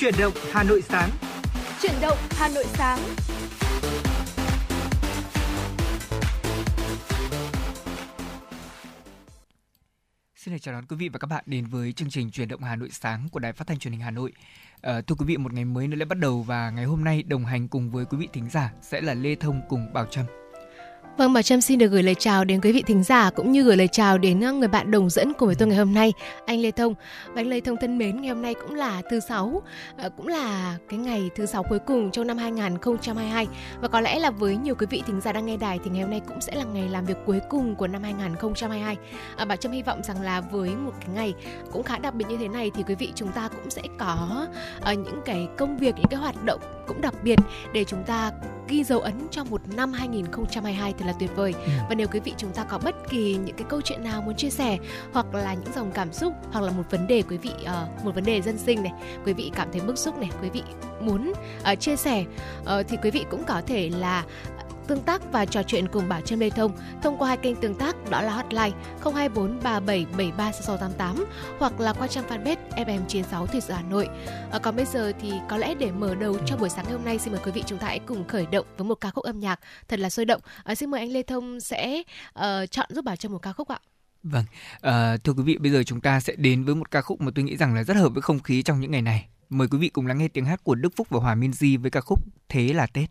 [0.00, 1.10] Chuyển động Hà Nội sáng.
[1.82, 2.98] Chuyển động Hà Nội sáng.
[10.36, 12.76] Xin chào đón quý vị và các bạn đến với chương trình Chuyển động Hà
[12.76, 14.32] Nội sáng của Đài Phát thanh Truyền hình Hà Nội.
[14.80, 17.22] À, thưa quý vị, một ngày mới nữa lại bắt đầu và ngày hôm nay
[17.22, 20.24] đồng hành cùng với quý vị thính giả sẽ là Lê Thông cùng Bảo Trâm.
[21.16, 23.62] Vâng, Bảo Trâm xin được gửi lời chào đến quý vị thính giả cũng như
[23.62, 26.12] gửi lời chào đến ờ, người bạn đồng dẫn cùng với tôi ngày hôm nay,
[26.46, 26.94] anh Lê Thông.
[27.26, 29.62] Và anh Lê Thông thân mến, ngày hôm nay cũng là thứ sáu,
[29.96, 33.46] ờ, cũng là cái ngày thứ sáu cuối cùng trong năm 2022
[33.80, 36.02] và có lẽ là với nhiều quý vị thính giả đang nghe đài thì ngày
[36.02, 38.96] hôm nay cũng sẽ là ngày làm việc cuối cùng của năm 2022.
[39.36, 41.34] À, Bảo Trâm hy vọng rằng là với một cái ngày
[41.72, 44.46] cũng khá đặc biệt như thế này thì quý vị chúng ta cũng sẽ có
[44.78, 47.38] uh, những cái công việc, những cái hoạt động cũng đặc biệt
[47.72, 48.32] để chúng ta
[48.68, 51.54] ghi dấu ấn cho một năm 2022 thật là tuyệt vời.
[51.66, 51.72] Ừ.
[51.88, 54.36] Và nếu quý vị chúng ta có bất kỳ những cái câu chuyện nào muốn
[54.36, 54.78] chia sẻ
[55.12, 58.14] hoặc là những dòng cảm xúc hoặc là một vấn đề quý vị uh, một
[58.14, 58.92] vấn đề dân sinh này,
[59.26, 60.62] quý vị cảm thấy bức xúc này, quý vị
[61.00, 61.32] muốn
[61.72, 62.24] uh, chia sẻ
[62.62, 64.24] uh, thì quý vị cũng có thể là
[64.86, 67.74] tương tác và trò chuyện cùng Bảo Trâm Lê Thông thông qua hai kênh tương
[67.74, 71.26] tác đó là hotline 024 3773 6688
[71.58, 74.08] hoặc là qua trang fanpage FM96 Thủy sự Hà Nội.
[74.50, 77.04] À, còn bây giờ thì có lẽ để mở đầu cho buổi sáng ngày hôm
[77.04, 79.24] nay xin mời quý vị chúng ta hãy cùng khởi động với một ca khúc
[79.24, 80.40] âm nhạc thật là sôi động.
[80.64, 82.02] À, xin mời anh Lê Thông sẽ
[82.38, 83.78] uh, chọn giúp Bảo Trâm một ca khúc ạ.
[84.22, 84.44] Vâng,
[84.80, 87.30] à, thưa quý vị, bây giờ chúng ta sẽ đến với một ca khúc mà
[87.34, 89.28] tôi nghĩ rằng là rất hợp với không khí trong những ngày này.
[89.50, 91.76] Mời quý vị cùng lắng nghe tiếng hát của Đức Phúc và Hòa Minh Di
[91.76, 93.10] với ca khúc Thế là Tết.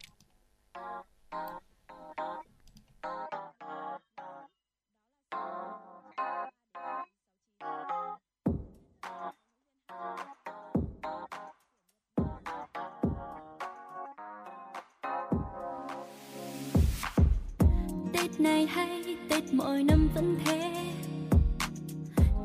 [18.40, 20.72] Này hay, tết mỗi năm vẫn thế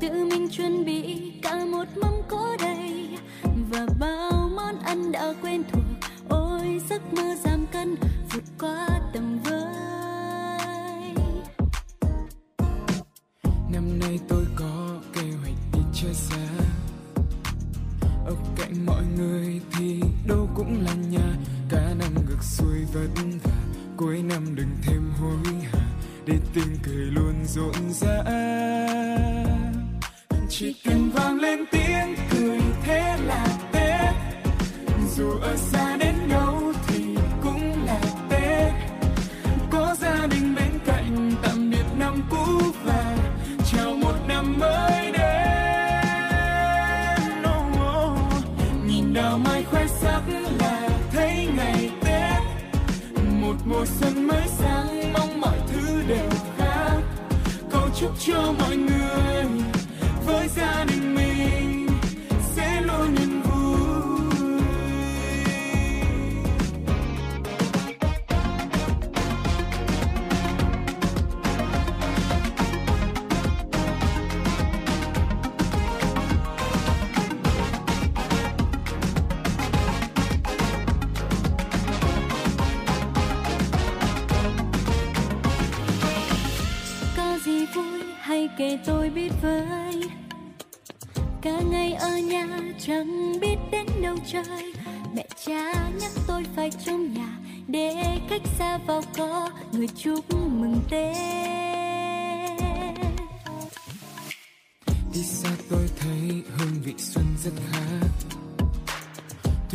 [0.01, 3.07] tự mình chuẩn bị cả một mâm cỗ đầy,
[3.71, 5.83] và bao món ăn đã quen thuộc
[6.29, 7.54] ôi, giấc mơ dài.
[100.03, 101.15] Chúc mừng tết.
[105.13, 108.07] Đi xa tôi thấy hương vị xuân rất khác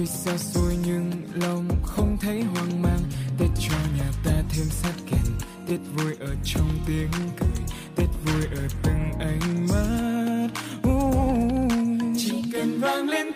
[0.01, 3.01] tuy xa xôi nhưng lòng không thấy hoang mang.
[3.39, 5.25] Tết cho nhà ta thêm sát kèn.
[5.69, 7.11] Tết vui ở trong tiếng
[7.41, 7.65] cười.
[7.97, 10.49] Tết vui ở từng ánh mắt.
[10.89, 11.73] Uh,
[12.19, 13.30] chỉ cần vang lên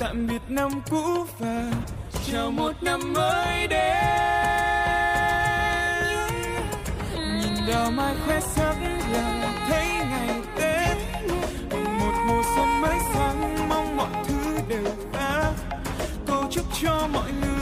[0.00, 1.72] tạm biệt năm cũ và
[2.26, 3.96] chào một năm mới đến.
[7.16, 8.76] Nhìn đào mai khoe sắc
[9.12, 10.96] là thấy ngày tết.
[11.72, 15.52] Một mùa xuân mới sáng, mong mọi thứ đều đã.
[16.26, 17.59] Cầu chúc cho mọi người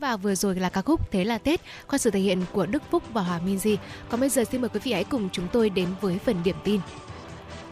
[0.00, 2.82] và vừa rồi là ca khúc Thế là Tết qua sự thể hiện của Đức
[2.90, 3.76] Phúc và Hòa Minzy.
[4.08, 6.56] Còn bây giờ xin mời quý vị hãy cùng chúng tôi đến với phần điểm
[6.64, 6.80] tin.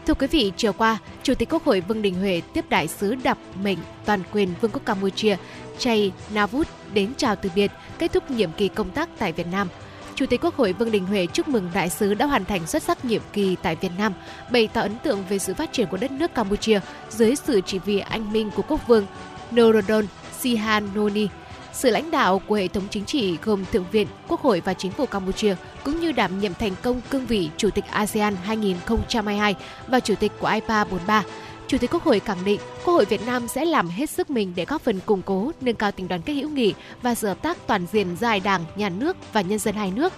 [0.07, 3.15] Thưa quý vị, chiều qua, Chủ tịch Quốc hội Vương Đình Huệ tiếp đại sứ
[3.15, 5.37] đặc mệnh toàn quyền Vương quốc Campuchia
[5.77, 9.67] Chay Navut đến chào từ biệt, kết thúc nhiệm kỳ công tác tại Việt Nam.
[10.15, 12.83] Chủ tịch Quốc hội Vương Đình Huệ chúc mừng đại sứ đã hoàn thành xuất
[12.83, 14.13] sắc nhiệm kỳ tại Việt Nam,
[14.51, 16.79] bày tỏ ấn tượng về sự phát triển của đất nước Campuchia
[17.09, 19.05] dưới sự chỉ huy anh minh của quốc vương
[19.51, 20.05] Norodom
[20.39, 21.27] Sihanouni
[21.79, 24.91] sự lãnh đạo của hệ thống chính trị gồm Thượng viện, Quốc hội và Chính
[24.91, 29.55] phủ Campuchia cũng như đảm nhiệm thành công cương vị Chủ tịch ASEAN 2022
[29.87, 31.23] và Chủ tịch của IPA 43.
[31.67, 34.53] Chủ tịch Quốc hội khẳng định Quốc hội Việt Nam sẽ làm hết sức mình
[34.55, 37.41] để góp phần củng cố, nâng cao tình đoàn kết hữu nghị và sự hợp
[37.41, 40.13] tác toàn diện giữa hai đảng, nhà nước và nhân dân hai nước.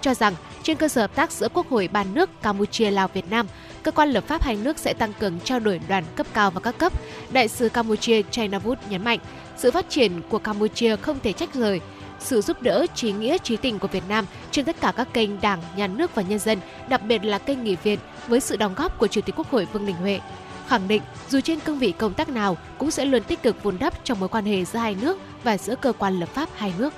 [0.00, 3.30] Cho rằng trên cơ sở hợp tác giữa Quốc hội ba nước Campuchia, Lào, Việt
[3.30, 3.46] Nam,
[3.82, 6.60] cơ quan lập pháp hai nước sẽ tăng cường trao đổi đoàn cấp cao và
[6.60, 6.92] các cấp.
[7.32, 9.18] Đại sứ Campuchia Chainavut nhấn mạnh,
[9.56, 11.80] sự phát triển của Campuchia không thể trách rời
[12.18, 15.40] sự giúp đỡ trí nghĩa trí tình của Việt Nam trên tất cả các kênh
[15.40, 16.58] Đảng, Nhà nước và nhân dân,
[16.88, 17.98] đặc biệt là kênh Nghị viện
[18.28, 20.20] với sự đóng góp của Chủ tịch Quốc hội Vương Đình Huệ.
[20.68, 23.78] Khẳng định dù trên cương vị công tác nào cũng sẽ luôn tích cực vun
[23.78, 26.72] đắp trong mối quan hệ giữa hai nước và giữa cơ quan lập pháp hai
[26.78, 26.94] nước.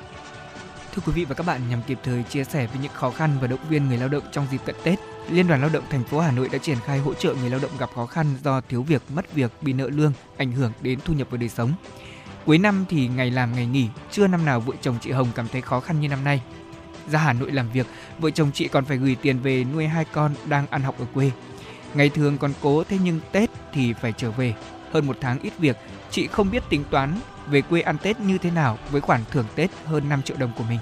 [0.95, 3.31] Thưa quý vị và các bạn, nhằm kịp thời chia sẻ với những khó khăn
[3.41, 4.99] và động viên người lao động trong dịp cận Tết,
[5.31, 7.61] Liên đoàn Lao động thành phố Hà Nội đã triển khai hỗ trợ người lao
[7.61, 10.99] động gặp khó khăn do thiếu việc, mất việc, bị nợ lương, ảnh hưởng đến
[11.05, 11.73] thu nhập và đời sống.
[12.49, 15.49] Cuối năm thì ngày làm ngày nghỉ, chưa năm nào vợ chồng chị Hồng cảm
[15.49, 16.43] thấy khó khăn như năm nay.
[17.09, 17.87] Ra Hà Nội làm việc,
[18.19, 21.05] vợ chồng chị còn phải gửi tiền về nuôi hai con đang ăn học ở
[21.15, 21.31] quê.
[21.95, 24.55] Ngày thường còn cố thế nhưng Tết thì phải trở về.
[24.93, 25.77] Hơn một tháng ít việc,
[26.11, 29.47] chị không biết tính toán về quê ăn Tết như thế nào với khoản thưởng
[29.55, 30.79] Tết hơn 5 triệu đồng của mình.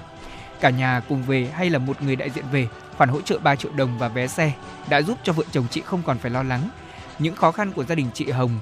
[0.61, 3.57] Cả nhà cùng về hay là một người đại diện về, khoản hỗ trợ 3
[3.57, 4.53] triệu đồng và vé xe
[4.89, 6.69] đã giúp cho vợ chồng chị không còn phải lo lắng.
[7.19, 8.61] Những khó khăn của gia đình chị Hồng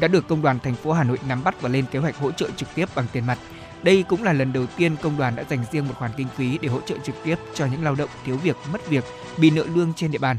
[0.00, 2.32] đã được công đoàn thành phố Hà Nội nắm bắt và lên kế hoạch hỗ
[2.32, 3.38] trợ trực tiếp bằng tiền mặt.
[3.82, 6.58] Đây cũng là lần đầu tiên công đoàn đã dành riêng một khoản kinh phí
[6.58, 9.04] để hỗ trợ trực tiếp cho những lao động thiếu việc, mất việc,
[9.38, 10.36] bị nợ lương trên địa bàn.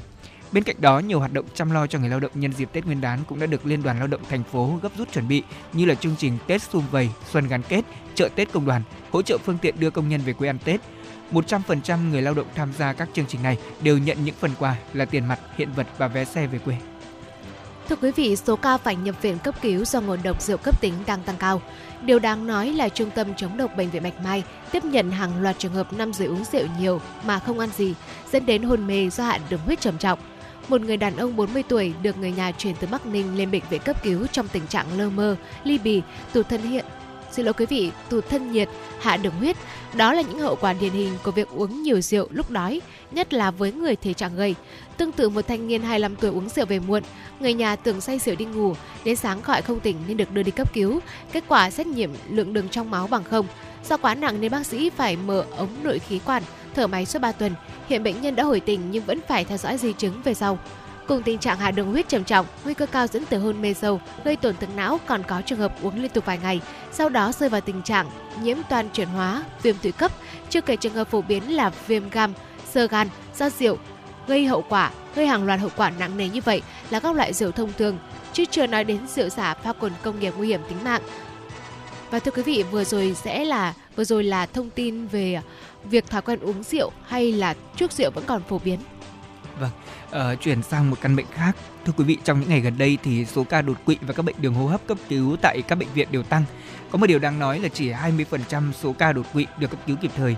[0.52, 2.86] Bên cạnh đó, nhiều hoạt động chăm lo cho người lao động nhân dịp Tết
[2.86, 5.44] Nguyên đán cũng đã được Liên đoàn Lao động thành phố gấp rút chuẩn bị
[5.74, 7.82] như là chương trình Tết xung vầy, xuân gắn kết,
[8.16, 10.82] chợ Tết công đoàn, hỗ trợ phương tiện đưa công nhân về quê ăn Tết.
[11.32, 14.76] 100% người lao động tham gia các chương trình này đều nhận những phần quà
[14.94, 16.76] là tiền mặt, hiện vật và vé xe về quê.
[17.90, 20.82] Thưa quý vị, số ca phải nhập viện cấp cứu do ngộ độc rượu cấp
[20.82, 21.62] tính đang tăng cao.
[22.02, 25.42] Điều đáng nói là Trung tâm chống độc Bệnh viện Bạch Mai tiếp nhận hàng
[25.42, 27.94] loạt trường hợp nam giới uống rượu nhiều mà không ăn gì,
[28.32, 30.20] dẫn đến hôn mê do hạn đường huyết trầm trọng.
[30.68, 33.64] Một người đàn ông 40 tuổi được người nhà chuyển từ Bắc Ninh lên bệnh
[33.70, 36.02] viện cấp cứu trong tình trạng lơ mơ, ly bì,
[36.34, 36.86] tụt thân hiện,
[37.36, 39.56] xin lỗi quý vị, tụt thân nhiệt, hạ đường huyết.
[39.94, 43.34] Đó là những hậu quả điển hình của việc uống nhiều rượu lúc đói, nhất
[43.34, 44.56] là với người thể trạng gầy.
[44.98, 47.04] Tương tự một thanh niên 25 tuổi uống rượu về muộn,
[47.40, 48.74] người nhà tưởng say rượu đi ngủ,
[49.04, 51.00] đến sáng gọi không tỉnh nên được đưa đi cấp cứu.
[51.32, 53.48] Kết quả xét nghiệm lượng đường trong máu bằng không.
[53.90, 56.44] Do quá nặng nên bác sĩ phải mở ống nội khí quản,
[56.76, 57.54] thở máy suốt 3 tuần.
[57.88, 60.60] Hiện bệnh nhân đã hồi tỉnh nhưng vẫn phải theo dõi di chứng về sau.
[61.08, 63.74] Cùng tình trạng hạ đường huyết trầm trọng, nguy cơ cao dẫn tới hôn mê
[63.74, 67.10] sâu, gây tổn thương não còn có trường hợp uống liên tục vài ngày, sau
[67.10, 68.10] đó rơi vào tình trạng
[68.42, 70.12] nhiễm toàn chuyển hóa, viêm tụy cấp,
[70.50, 72.34] chưa kể trường hợp phổ biến là viêm gan,
[72.72, 73.08] sơ gan
[73.38, 73.78] do rượu
[74.28, 77.34] gây hậu quả, gây hàng loạt hậu quả nặng nề như vậy là các loại
[77.34, 77.98] rượu thông thường,
[78.34, 81.02] chứ chưa nói đến rượu giả pha cồn công nghiệp nguy hiểm tính mạng.
[82.12, 85.42] Và thưa quý vị, vừa rồi sẽ là vừa rồi là thông tin về
[85.84, 88.80] việc thói quen uống rượu hay là chuốc rượu vẫn còn phổ biến.
[89.60, 89.72] Vâng,
[90.08, 91.56] uh, chuyển sang một căn bệnh khác.
[91.86, 94.26] Thưa quý vị, trong những ngày gần đây thì số ca đột quỵ và các
[94.26, 96.44] bệnh đường hô hấp cấp cứu tại các bệnh viện đều tăng.
[96.92, 99.98] Có một điều đáng nói là chỉ 20% số ca đột quỵ được cấp cứu
[100.02, 100.36] kịp thời.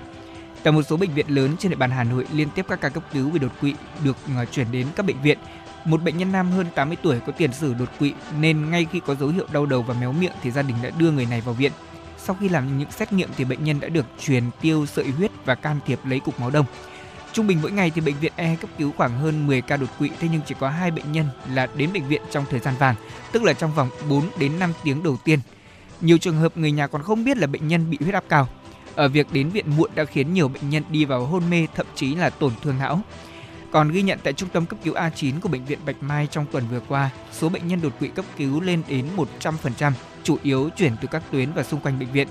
[0.64, 2.90] Tại một số bệnh viện lớn trên địa bàn Hà Nội liên tiếp các ca
[2.90, 5.38] cấp cứu vì đột quỵ được ờ, chuyển đến các bệnh viện.
[5.86, 9.02] Một bệnh nhân nam hơn 80 tuổi có tiền sử đột quỵ nên ngay khi
[9.06, 11.42] có dấu hiệu đau đầu và méo miệng thì gia đình đã đưa người này
[11.42, 11.72] vào viện.
[12.18, 15.32] Sau khi làm những xét nghiệm thì bệnh nhân đã được truyền tiêu sợi huyết
[15.46, 16.66] và can thiệp lấy cục máu đông.
[17.38, 19.90] Trung bình mỗi ngày thì bệnh viện E cấp cứu khoảng hơn 10 ca đột
[20.00, 22.74] quỵ thế nhưng chỉ có hai bệnh nhân là đến bệnh viện trong thời gian
[22.80, 22.96] vàng,
[23.32, 25.40] tức là trong vòng 4 đến 5 tiếng đầu tiên.
[26.02, 28.48] Nhiều trường hợp người nhà còn không biết là bệnh nhân bị huyết áp cao.
[28.96, 31.86] Ở việc đến viện muộn đã khiến nhiều bệnh nhân đi vào hôn mê thậm
[31.96, 33.02] chí là tổn thương não.
[33.72, 36.46] Còn ghi nhận tại trung tâm cấp cứu A9 của bệnh viện Bạch Mai trong
[36.52, 39.06] tuần vừa qua, số bệnh nhân đột quỵ cấp cứu lên đến
[39.42, 39.92] 100%,
[40.24, 42.28] chủ yếu chuyển từ các tuyến và xung quanh bệnh viện.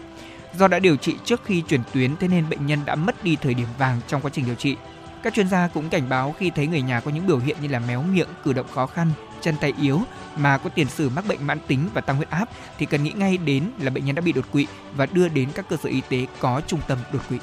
[0.59, 3.37] Do đã điều trị trước khi chuyển tuyến thế nên bệnh nhân đã mất đi
[3.37, 4.77] thời điểm vàng trong quá trình điều trị.
[5.23, 7.69] Các chuyên gia cũng cảnh báo khi thấy người nhà có những biểu hiện như
[7.69, 10.01] là méo miệng, cử động khó khăn, chân tay yếu
[10.37, 13.13] mà có tiền sử mắc bệnh mãn tính và tăng huyết áp thì cần nghĩ
[13.17, 15.89] ngay đến là bệnh nhân đã bị đột quỵ và đưa đến các cơ sở
[15.89, 17.39] y tế có trung tâm đột quỵ.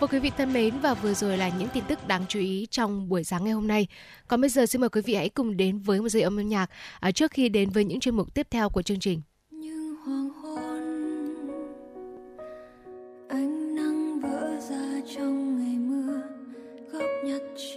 [0.00, 2.66] Vâng quý vị thân mến và vừa rồi là những tin tức đáng chú ý
[2.70, 3.86] trong buổi sáng ngày hôm nay.
[4.28, 6.70] Còn bây giờ xin mời quý vị hãy cùng đến với một giây âm nhạc
[7.00, 9.22] à, trước khi đến với những chuyên mục tiếp theo của chương trình.
[17.26, 17.75] Góc nhặt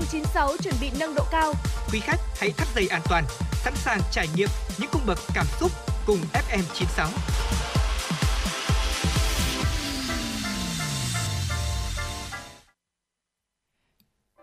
[0.00, 1.52] FM96 chuẩn bị nâng độ cao.
[1.92, 4.48] Quý khách hãy thắt dây an toàn, sẵn sàng trải nghiệm
[4.78, 5.70] những cung bậc cảm xúc
[6.06, 7.08] cùng FM96.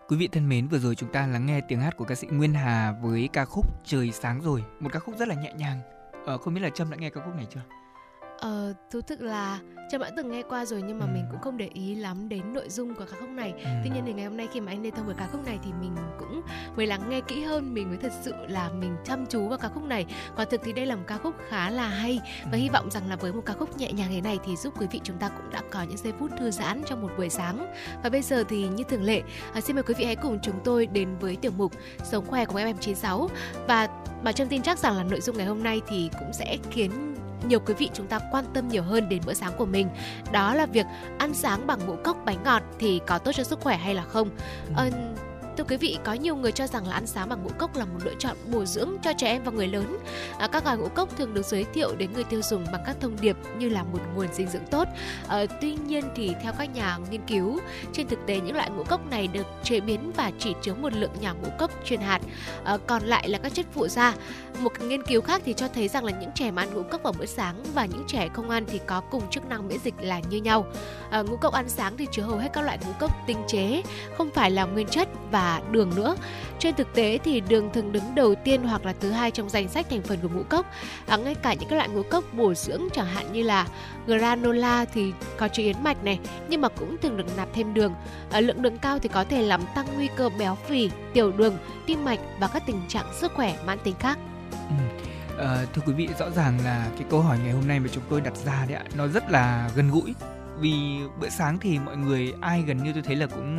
[0.08, 2.26] Quý vị thân mến, vừa rồi chúng ta lắng nghe tiếng hát của ca sĩ
[2.30, 5.80] Nguyên Hà với ca khúc Trời sáng rồi, một ca khúc rất là nhẹ nhàng.
[6.26, 7.81] Ờ, không biết là Trâm đã nghe ca khúc này chưa?
[8.42, 9.58] Ờ, thú thực là
[9.90, 11.10] Trâm đã từng nghe qua rồi nhưng mà ừ.
[11.14, 13.52] mình cũng không để ý lắm đến nội dung của ca khúc này.
[13.56, 13.70] Ừ.
[13.84, 15.58] Tuy nhiên thì ngày hôm nay khi mà anh Lê Thông với ca khúc này
[15.64, 16.42] thì mình cũng
[16.76, 19.68] mới lắng nghe kỹ hơn, mình mới thật sự là mình chăm chú vào ca
[19.68, 20.06] khúc này.
[20.36, 22.58] Quả thực thì đây là một ca khúc khá là hay và ừ.
[22.58, 24.86] hy vọng rằng là với một ca khúc nhẹ nhàng thế này thì giúp quý
[24.92, 27.74] vị chúng ta cũng đã có những giây phút thư giãn trong một buổi sáng.
[28.02, 29.22] Và bây giờ thì như thường lệ,
[29.52, 31.72] à, xin mời quý vị hãy cùng chúng tôi đến với tiểu mục
[32.04, 33.28] Sống khỏe của FM96
[33.68, 33.88] và
[34.22, 37.11] bà Trâm tin chắc rằng là nội dung ngày hôm nay thì cũng sẽ khiến
[37.48, 39.88] nhiều quý vị chúng ta quan tâm nhiều hơn đến bữa sáng của mình.
[40.32, 40.86] Đó là việc
[41.18, 44.02] ăn sáng bằng ngũ cốc bánh ngọt thì có tốt cho sức khỏe hay là
[44.02, 44.28] không?
[44.76, 44.90] Ờ,
[45.56, 47.84] Thưa quý vị, có nhiều người cho rằng là ăn sáng bằng ngũ cốc là
[47.84, 49.98] một lựa chọn bổ dưỡng cho trẻ em và người lớn.
[50.38, 52.96] À, các gói ngũ cốc thường được giới thiệu đến người tiêu dùng bằng các
[53.00, 54.88] thông điệp như là một nguồn dinh dưỡng tốt.
[55.28, 57.60] À, tuy nhiên thì theo các nhà nghiên cứu,
[57.92, 60.92] trên thực tế những loại ngũ cốc này được chế biến và chỉ chứa một
[60.92, 62.20] lượng nhỏ ngũ cốc chuyên hạt,
[62.64, 64.14] à, còn lại là các chất phụ gia.
[64.58, 67.02] Một nghiên cứu khác thì cho thấy rằng là những trẻ mà ăn ngũ cốc
[67.02, 69.94] vào bữa sáng và những trẻ không ăn thì có cùng chức năng miễn dịch
[70.00, 70.66] là như nhau.
[71.10, 73.82] À, ngũ cốc ăn sáng thì chứa hầu hết các loại ngũ cốc tinh chế,
[74.18, 76.16] không phải là nguyên chất và và đường nữa.
[76.58, 79.68] Trên thực tế thì đường thường đứng đầu tiên hoặc là thứ hai trong danh
[79.68, 80.66] sách thành phần của ngũ cốc.
[81.06, 83.66] À, ngay cả những các loại ngũ cốc bổ dưỡng chẳng hạn như là
[84.06, 87.94] granola thì có chứa yến mạch này nhưng mà cũng thường được nạp thêm đường.
[88.30, 91.58] À, lượng đường cao thì có thể làm tăng nguy cơ béo phì, tiểu đường,
[91.86, 94.18] tim mạch và các tình trạng sức khỏe mãn tính khác.
[94.50, 94.74] Ừ.
[95.38, 98.04] À, thưa quý vị rõ ràng là cái câu hỏi ngày hôm nay mà chúng
[98.10, 100.14] tôi đặt ra đấy ạ nó rất là gần gũi
[100.62, 103.58] vì bữa sáng thì mọi người ai gần như tôi thấy là cũng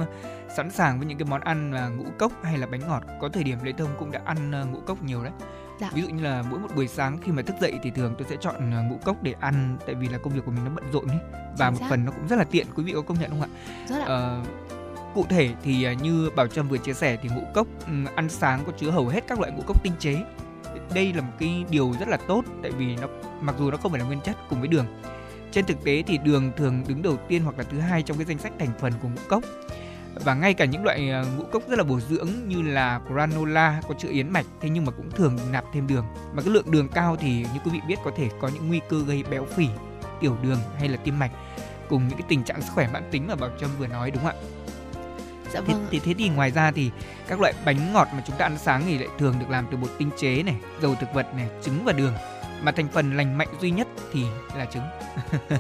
[0.55, 3.29] sẵn sàng với những cái món ăn là ngũ cốc hay là bánh ngọt có
[3.29, 5.33] thời điểm lễ thông cũng đã ăn ờ, ngũ cốc nhiều đấy
[5.81, 5.89] Dạ.
[5.93, 8.27] ví dụ như là mỗi một buổi sáng khi mà thức dậy thì thường tôi
[8.29, 10.71] sẽ chọn ờ, ngũ cốc để ăn tại vì là công việc của mình nó
[10.75, 11.17] bận rộn ấy
[11.57, 11.85] và Chính một xác.
[11.89, 13.47] phần nó cũng rất là tiện quý vị có công nhận không ạ
[13.87, 14.05] rất ạ.
[14.05, 14.41] Ờ,
[15.13, 17.67] cụ thể thì ờ, như bảo trâm vừa chia sẻ thì ngũ cốc
[18.15, 20.17] ăn sáng có chứa hầu hết các loại ngũ cốc tinh chế
[20.93, 23.07] đây là một cái điều rất là tốt tại vì nó
[23.41, 24.85] mặc dù nó không phải là nguyên chất cùng với đường
[25.53, 28.25] trên thực tế thì đường thường đứng đầu tiên hoặc là thứ hai trong cái
[28.25, 29.43] danh sách thành phần của ngũ cốc
[30.15, 33.81] và ngay cả những loại ờ, ngũ cốc rất là bổ dưỡng như là granola
[33.87, 36.71] có chứa yến mạch thế nhưng mà cũng thường nạp thêm đường mà cái lượng
[36.71, 39.45] đường cao thì như quý vị biết có thể có những nguy cơ gây béo
[39.45, 39.67] phì
[40.21, 41.31] tiểu đường hay là tim mạch
[41.89, 44.23] cùng những cái tình trạng sức khỏe mãn tính mà bảo trâm vừa nói đúng
[44.23, 44.63] không ạ
[45.53, 45.87] Dạ vâng.
[45.91, 46.91] Thế, thế thì ngoài ra thì
[47.27, 49.77] các loại bánh ngọt mà chúng ta ăn sáng thì lại thường được làm từ
[49.77, 52.13] bột tinh chế này, dầu thực vật này, trứng và đường.
[52.63, 54.23] Mà thành phần lành mạnh duy nhất thì
[54.57, 54.83] là trứng.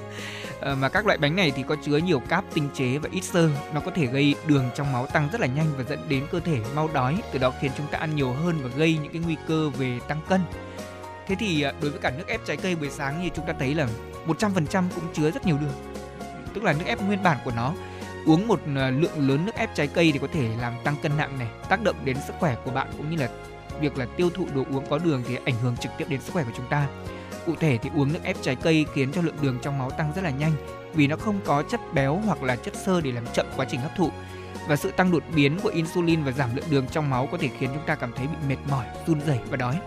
[0.59, 3.23] Ờ, mà các loại bánh này thì có chứa nhiều cáp tinh chế và ít
[3.23, 3.49] xơ.
[3.73, 6.39] Nó có thể gây đường trong máu tăng rất là nhanh và dẫn đến cơ
[6.39, 9.21] thể mau đói, từ đó khiến chúng ta ăn nhiều hơn và gây những cái
[9.25, 10.41] nguy cơ về tăng cân.
[11.27, 13.53] Thế thì à, đối với cả nước ép trái cây buổi sáng như chúng ta
[13.59, 13.87] thấy là
[14.27, 15.93] 100% cũng chứa rất nhiều đường.
[16.53, 17.73] Tức là nước ép nguyên bản của nó,
[18.25, 21.17] uống một à, lượng lớn nước ép trái cây thì có thể làm tăng cân
[21.17, 23.29] nặng này, tác động đến sức khỏe của bạn cũng như là
[23.81, 26.33] việc là tiêu thụ đồ uống có đường thì ảnh hưởng trực tiếp đến sức
[26.33, 26.87] khỏe của chúng ta
[27.45, 30.11] Cụ thể thì uống nước ép trái cây khiến cho lượng đường trong máu tăng
[30.15, 30.51] rất là nhanh
[30.93, 33.79] vì nó không có chất béo hoặc là chất xơ để làm chậm quá trình
[33.79, 34.09] hấp thụ.
[34.67, 37.49] Và sự tăng đột biến của insulin và giảm lượng đường trong máu có thể
[37.59, 39.79] khiến chúng ta cảm thấy bị mệt mỏi, run rẩy và đói.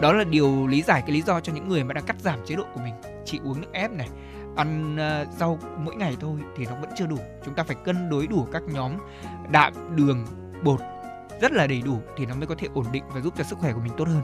[0.00, 2.38] Đó là điều lý giải cái lý do cho những người mà đang cắt giảm
[2.46, 2.94] chế độ của mình.
[3.24, 4.08] Chỉ uống nước ép này,
[4.56, 7.18] ăn ờ, rau mỗi ngày thôi thì nó vẫn chưa đủ.
[7.44, 8.92] Chúng ta phải cân đối đủ các nhóm
[9.50, 10.26] đạm, đường,
[10.64, 10.80] bột
[11.42, 13.58] rất là đầy đủ thì nó mới có thể ổn định và giúp cho sức
[13.58, 14.22] khỏe của mình tốt hơn.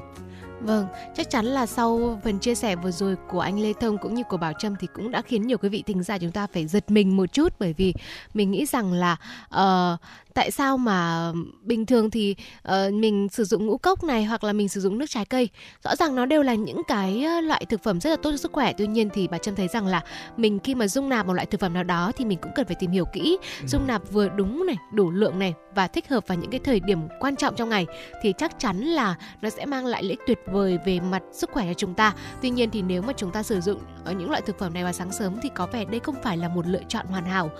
[0.60, 4.14] Vâng, chắc chắn là sau phần chia sẻ vừa rồi của anh Lê Thông cũng
[4.14, 6.46] như của Bảo Trâm thì cũng đã khiến nhiều quý vị thính giả chúng ta
[6.46, 7.94] phải giật mình một chút bởi vì
[8.34, 9.16] mình nghĩ rằng là
[9.54, 10.00] uh,
[10.38, 12.36] tại sao mà bình thường thì
[12.68, 15.48] uh, mình sử dụng ngũ cốc này hoặc là mình sử dụng nước trái cây?
[15.84, 18.36] Rõ ràng nó đều là những cái ờ, loại thực phẩm rất là tốt cho
[18.36, 18.72] sức khỏe.
[18.78, 20.02] Tuy nhiên thì bà trâm thấy rằng là
[20.36, 22.66] mình khi mà dung nạp một loại thực phẩm nào đó thì mình cũng cần
[22.66, 23.38] phải tìm hiểu kỹ.
[23.60, 23.66] Ừ.
[23.66, 26.80] dung nạp vừa đúng này đủ lượng này và thích hợp vào những cái thời
[26.80, 27.86] điểm quan trọng trong ngày
[28.22, 31.50] thì chắc chắn là nó sẽ mang lại lợi ích tuyệt vời về mặt sức
[31.52, 32.14] khỏe cho chúng ta.
[32.42, 34.92] Tuy nhiên thì nếu mà chúng ta sử dụng những loại thực phẩm này vào
[34.92, 37.50] sáng sớm thì có vẻ đây không phải là một lựa chọn hoàn hảo.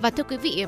[0.00, 0.66] Và thưa quý vị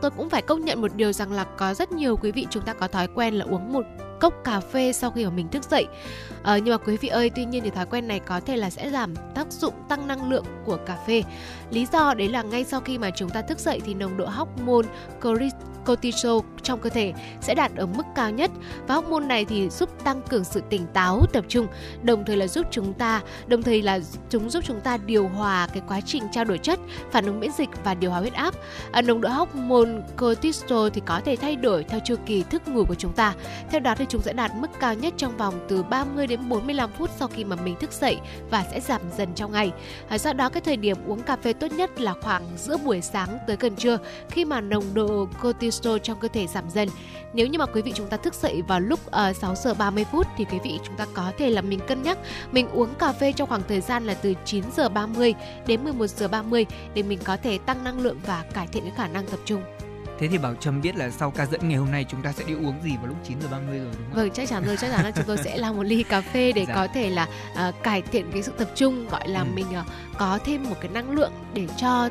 [0.00, 2.64] tôi cũng phải công nhận một điều rằng là có rất nhiều quý vị chúng
[2.64, 3.84] ta có thói quen là uống một
[4.20, 5.86] cốc cà phê sau khi mà mình thức dậy.
[6.42, 8.70] À, nhưng mà quý vị ơi tuy nhiên thì thói quen này có thể là
[8.70, 11.22] sẽ giảm tác dụng tăng năng lượng của cà phê.
[11.70, 14.26] Lý do đấy là ngay sau khi mà chúng ta thức dậy thì nồng độ
[14.26, 14.88] hormone
[15.88, 18.50] cortisol trong cơ thể sẽ đạt ở mức cao nhất
[18.86, 21.66] và hormone này thì giúp tăng cường sự tỉnh táo, tập trung,
[22.02, 25.68] đồng thời là giúp chúng ta, đồng thời là chúng giúp chúng ta điều hòa
[25.72, 26.78] cái quá trình trao đổi chất,
[27.10, 28.54] phản ứng miễn dịch và điều hòa huyết áp.
[28.92, 32.84] À, nồng độ hormone cortisol thì có thể thay đổi theo chu kỳ thức ngủ
[32.88, 33.34] của chúng ta.
[33.70, 36.90] Theo đó thì chúng sẽ đạt mức cao nhất trong vòng từ 30 đến 45
[36.98, 38.18] phút sau khi mà mình thức dậy
[38.50, 39.72] và sẽ giảm dần trong ngày.
[40.08, 43.00] À, do đó cái thời điểm uống cà phê tốt nhất là khoảng giữa buổi
[43.00, 43.98] sáng tới gần trưa
[44.30, 46.88] khi mà nồng độ cortisol cortisol trong cơ thể giảm dần.
[47.32, 50.04] Nếu như mà quý vị chúng ta thức dậy vào lúc uh, 6 giờ 30
[50.12, 52.18] phút thì quý vị chúng ta có thể là mình cân nhắc
[52.52, 55.34] mình uống cà phê trong khoảng thời gian là từ 9 giờ 30
[55.66, 58.92] đến 11 giờ 30 để mình có thể tăng năng lượng và cải thiện cái
[58.96, 59.62] khả năng tập trung.
[60.18, 62.44] Thế thì Bảo Trâm biết là sau ca dẫn ngày hôm nay chúng ta sẽ
[62.44, 64.14] đi uống gì vào lúc 9 giờ 30 rồi đúng không?
[64.14, 66.52] Vâng, chắc chắn rồi, chắc chắn là chúng tôi sẽ làm một ly cà phê
[66.52, 66.74] để dạ.
[66.74, 67.28] có thể là
[67.68, 69.46] uh, cải thiện cái sự tập trung gọi là ừ.
[69.54, 69.86] mình uh,
[70.18, 72.08] có thêm một cái năng lượng để cho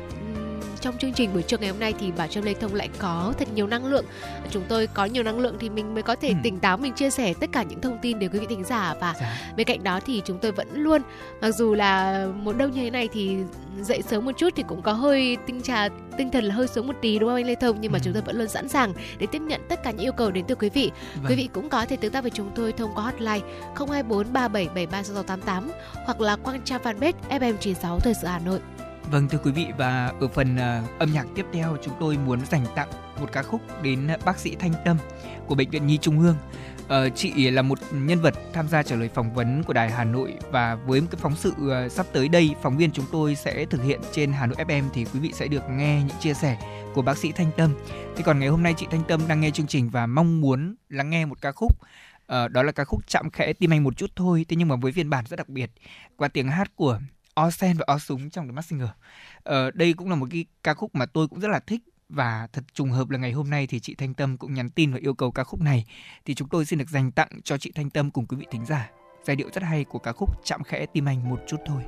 [0.80, 3.34] trong chương trình buổi trưa ngày hôm nay thì Bảo Trâm Lê Thông lại có
[3.38, 4.04] thật nhiều năng lượng.
[4.50, 6.34] Chúng tôi có nhiều năng lượng thì mình mới có thể ừ.
[6.42, 8.94] tỉnh táo mình chia sẻ tất cả những thông tin đến quý vị thính giả
[9.00, 9.52] và dạ.
[9.56, 11.02] bên cạnh đó thì chúng tôi vẫn luôn
[11.40, 13.36] mặc dù là một đông như thế này thì
[13.80, 15.88] dậy sớm một chút thì cũng có hơi tinh trà
[16.18, 18.02] tinh thần là hơi xuống một tí đúng không anh Lê Thông nhưng mà ừ.
[18.04, 20.44] chúng tôi vẫn luôn sẵn sàng để tiếp nhận tất cả những yêu cầu đến
[20.48, 20.90] từ quý vị.
[21.14, 21.24] Vâng.
[21.28, 23.40] Quý vị cũng có thể tương tác với chúng tôi thông qua hotline
[23.76, 25.70] 024 3773 6688
[26.04, 28.60] hoặc là qua trang fanpage FM96 Thời sự Hà Nội.
[29.10, 32.46] Vâng thưa quý vị và ở phần uh, âm nhạc tiếp theo chúng tôi muốn
[32.46, 32.88] dành tặng
[33.20, 34.96] một ca khúc đến bác sĩ Thanh Tâm
[35.46, 36.36] của bệnh viện Nhi Trung ương.
[36.84, 40.04] Uh, chị là một nhân vật tham gia trả lời phỏng vấn của đài Hà
[40.04, 43.34] Nội và với một cái phóng sự uh, sắp tới đây phóng viên chúng tôi
[43.34, 46.34] sẽ thực hiện trên Hà Nội FM thì quý vị sẽ được nghe những chia
[46.34, 46.58] sẻ
[46.94, 47.74] của bác sĩ Thanh Tâm.
[48.16, 50.74] Thì còn ngày hôm nay chị Thanh Tâm đang nghe chương trình và mong muốn
[50.88, 51.72] lắng nghe một ca khúc
[52.32, 54.76] uh, đó là ca khúc chạm khẽ tim anh một chút thôi thế nhưng mà
[54.76, 55.70] với phiên bản rất đặc biệt
[56.16, 56.98] qua tiếng hát của
[57.38, 58.88] o sen và o súng trong The Masked Singer.
[59.42, 62.48] Ờ, đây cũng là một cái ca khúc mà tôi cũng rất là thích và
[62.52, 64.98] thật trùng hợp là ngày hôm nay thì chị Thanh Tâm cũng nhắn tin và
[65.02, 65.84] yêu cầu ca khúc này
[66.24, 68.66] thì chúng tôi xin được dành tặng cho chị Thanh Tâm cùng quý vị thính
[68.66, 68.90] giả.
[69.26, 71.82] Giai điệu rất hay của ca khúc Chạm khẽ tim anh một chút thôi.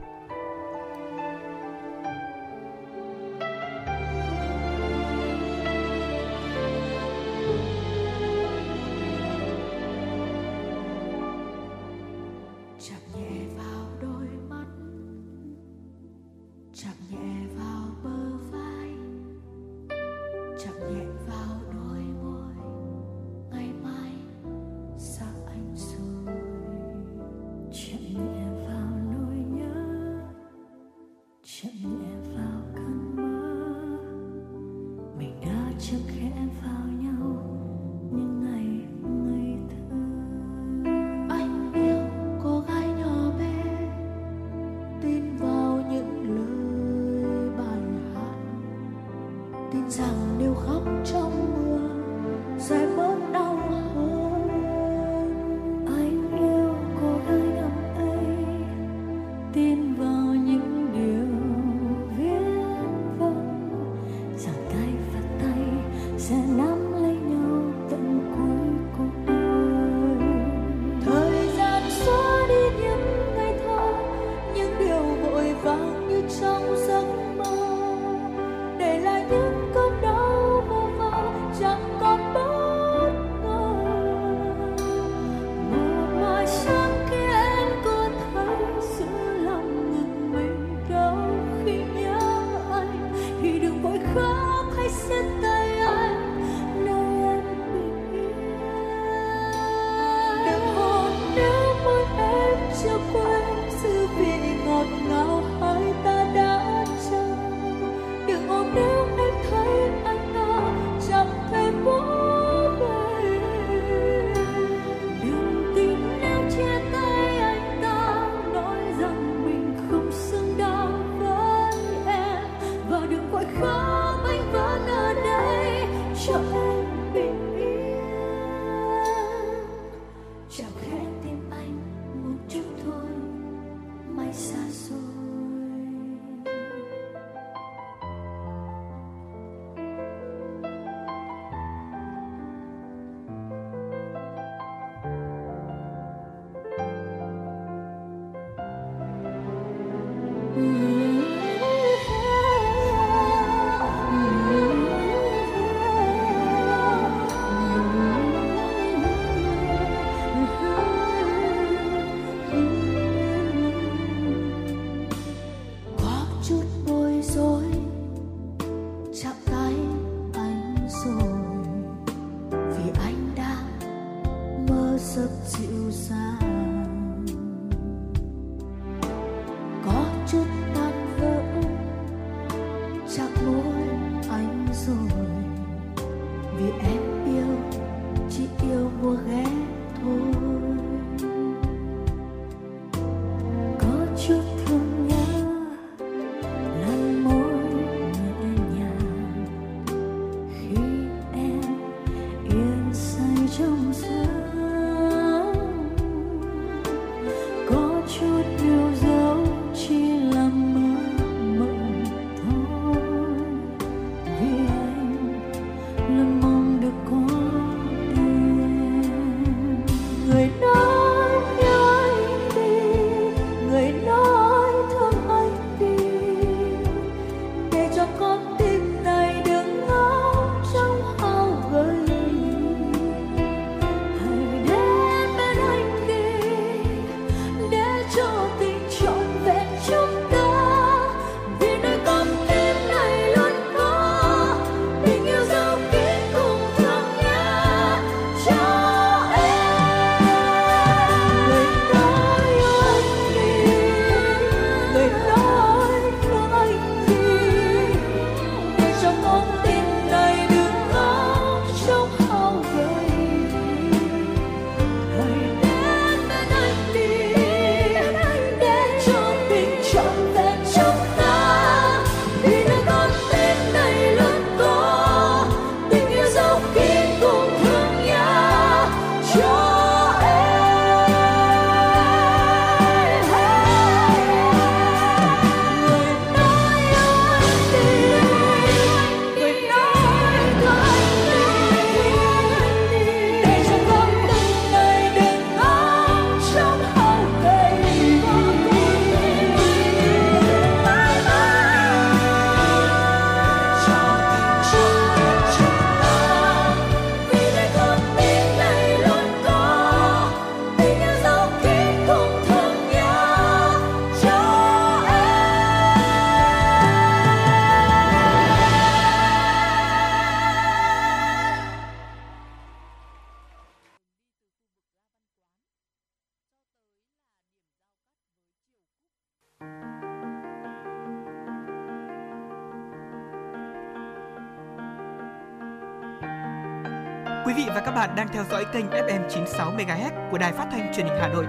[341.01, 341.47] Truyền hình Hà Nội.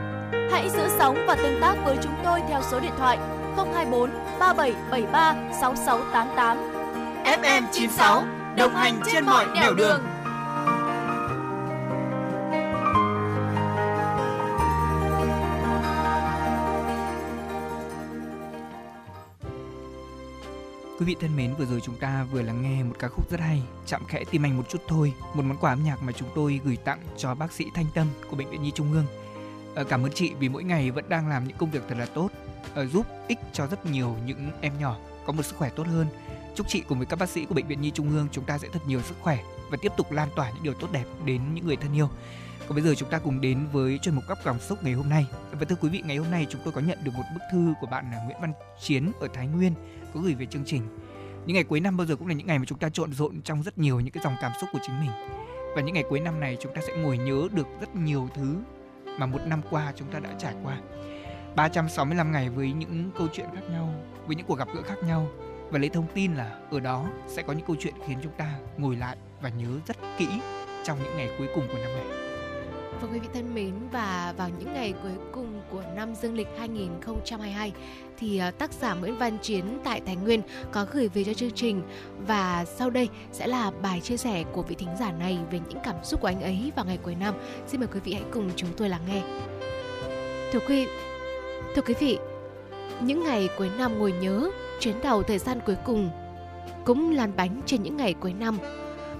[0.52, 3.18] Hãy giữ sóng và tương tác với chúng tôi theo số điện thoại
[3.56, 4.10] 024
[4.40, 6.58] 3773 6688.
[7.24, 8.24] FM 96
[8.58, 10.02] đồng hành trên mọi nẻo đường.
[21.00, 23.40] Quý vị thân mến, vừa rồi chúng ta vừa lắng nghe một ca khúc rất
[23.40, 26.30] hay, chạm khẽ tim anh một chút thôi, một món quà âm nhạc mà chúng
[26.36, 29.06] tôi gửi tặng cho bác sĩ Thanh Tâm của bệnh viện Nhi Trung ương.
[29.76, 32.06] Ờ, cảm ơn chị vì mỗi ngày vẫn đang làm những công việc thật là
[32.06, 32.30] tốt,
[32.74, 36.08] ờ, giúp ích cho rất nhiều những em nhỏ có một sức khỏe tốt hơn.
[36.56, 38.58] Chúc chị cùng với các bác sĩ của bệnh viện Nhi Trung ương chúng ta
[38.58, 41.42] sẽ thật nhiều sức khỏe và tiếp tục lan tỏa những điều tốt đẹp đến
[41.54, 42.10] những người thân yêu.
[42.68, 45.10] Còn bây giờ chúng ta cùng đến với chuyên mục góc cảm xúc ngày hôm
[45.10, 45.26] nay.
[45.52, 47.74] Và thưa quý vị, ngày hôm nay chúng tôi có nhận được một bức thư
[47.82, 49.74] của bạn Nguyễn Văn Chiến ở Thái Nguyên
[50.14, 50.82] có gửi về chương trình.
[51.46, 53.42] Những ngày cuối năm bao giờ cũng là những ngày mà chúng ta trộn rộn
[53.42, 55.12] trong rất nhiều những cái dòng cảm xúc của chính mình.
[55.76, 58.56] Và những ngày cuối năm này chúng ta sẽ ngồi nhớ được rất nhiều thứ
[59.17, 60.78] mà một năm qua chúng ta đã trải qua.
[61.56, 63.93] 365 ngày với những câu chuyện khác nhau,
[64.28, 65.28] với những cuộc gặp gỡ khác nhau
[65.71, 68.54] và lấy thông tin là ở đó sẽ có những câu chuyện khiến chúng ta
[68.78, 70.28] ngồi lại và nhớ rất kỹ
[70.84, 72.21] trong những ngày cuối cùng của năm này.
[73.02, 76.48] Vâng quý vị thân mến và vào những ngày cuối cùng của năm dương lịch
[76.58, 77.72] 2022
[78.18, 81.52] thì à, tác giả Nguyễn Văn Chiến tại Thái Nguyên có gửi về cho chương
[81.52, 81.82] trình
[82.28, 85.78] và sau đây sẽ là bài chia sẻ của vị thính giả này về những
[85.84, 87.36] cảm xúc của anh ấy vào ngày cuối năm.
[87.68, 89.22] Xin mời quý vị hãy cùng chúng tôi lắng nghe.
[90.52, 90.88] Thưa quý
[91.76, 92.18] Thưa quý vị,
[93.02, 96.10] những ngày cuối năm ngồi nhớ chuyến tàu thời gian cuối cùng
[96.86, 98.58] cũng lăn bánh trên những ngày cuối năm.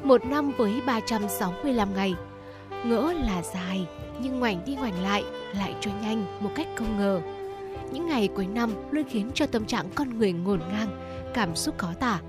[0.04, 2.16] Một năm với 365 ngày–
[2.86, 3.88] ngỡ là dài,
[4.22, 7.22] nhưng ngoảnh đi ngoảnh lại lại trôi nhanh một cách không ngờ.
[7.92, 10.90] Những ngày cuối năm luôn khiến cho tâm trạng con người ngổn ngang,
[11.34, 12.20] cảm xúc khó tả.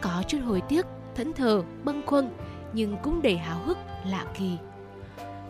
[0.00, 2.30] Có chút hối tiếc, thẫn thờ, bâng khuâng,
[2.72, 4.50] nhưng cũng đầy háo hức, lạ kỳ.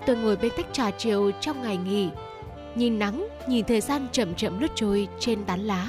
[0.07, 2.09] Tôi ngồi bên tách trà chiều trong ngày nghỉ,
[2.75, 5.89] nhìn nắng, nhìn thời gian chậm chậm lướt trôi trên tán lá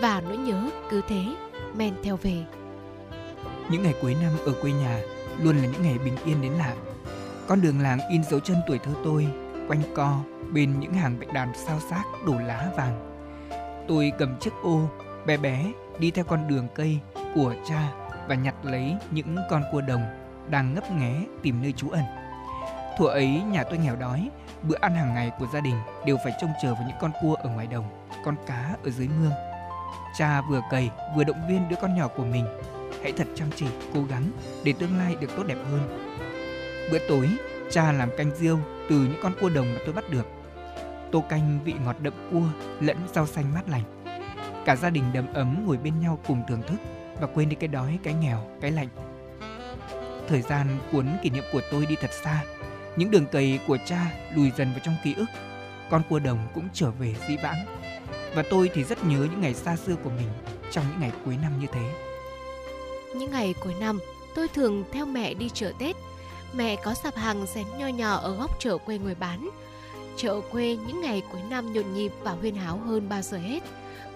[0.00, 1.24] và nỗi nhớ cứ thế
[1.76, 2.44] men theo về.
[3.70, 5.00] Những ngày cuối năm ở quê nhà
[5.42, 6.74] luôn là những ngày bình yên đến lạ
[7.48, 9.26] con đường làng in dấu chân tuổi thơ tôi,
[9.68, 10.20] quanh co
[10.52, 13.22] bên những hàng bạch đàn sao xác đổ lá vàng.
[13.88, 14.80] Tôi cầm chiếc ô
[15.26, 16.98] bé bé đi theo con đường cây
[17.34, 17.92] của cha
[18.28, 20.02] và nhặt lấy những con cua đồng
[20.50, 22.04] đang ngấp nghé tìm nơi trú ẩn.
[22.98, 24.30] Thuở ấy nhà tôi nghèo đói,
[24.62, 27.34] bữa ăn hàng ngày của gia đình đều phải trông chờ vào những con cua
[27.34, 27.84] ở ngoài đồng,
[28.24, 29.32] con cá ở dưới mương.
[30.18, 32.46] Cha vừa cày vừa động viên đứa con nhỏ của mình,
[33.02, 34.30] hãy thật chăm chỉ, cố gắng
[34.64, 36.06] để tương lai được tốt đẹp hơn
[36.90, 37.30] Bữa tối,
[37.70, 40.26] cha làm canh riêu từ những con cua đồng mà tôi bắt được.
[41.12, 42.46] Tô canh vị ngọt đậm cua
[42.80, 43.82] lẫn rau xanh mát lành.
[44.64, 46.76] Cả gia đình đầm ấm ngồi bên nhau cùng thưởng thức
[47.20, 48.88] và quên đi cái đói, cái nghèo, cái lạnh.
[50.28, 52.42] Thời gian cuốn kỷ niệm của tôi đi thật xa.
[52.96, 55.26] Những đường cầy của cha lùi dần vào trong ký ức.
[55.90, 57.66] Con cua đồng cũng trở về dĩ vãng.
[58.34, 60.28] Và tôi thì rất nhớ những ngày xa xưa của mình
[60.70, 61.92] trong những ngày cuối năm như thế.
[63.14, 63.98] Những ngày cuối năm,
[64.34, 65.96] tôi thường theo mẹ đi chợ Tết
[66.54, 69.50] mẹ có sạp hàng rén nho nhỏ ở góc chợ quê người bán.
[70.16, 73.62] Chợ quê những ngày cuối năm nhộn nhịp và huyên háo hơn bao giờ hết.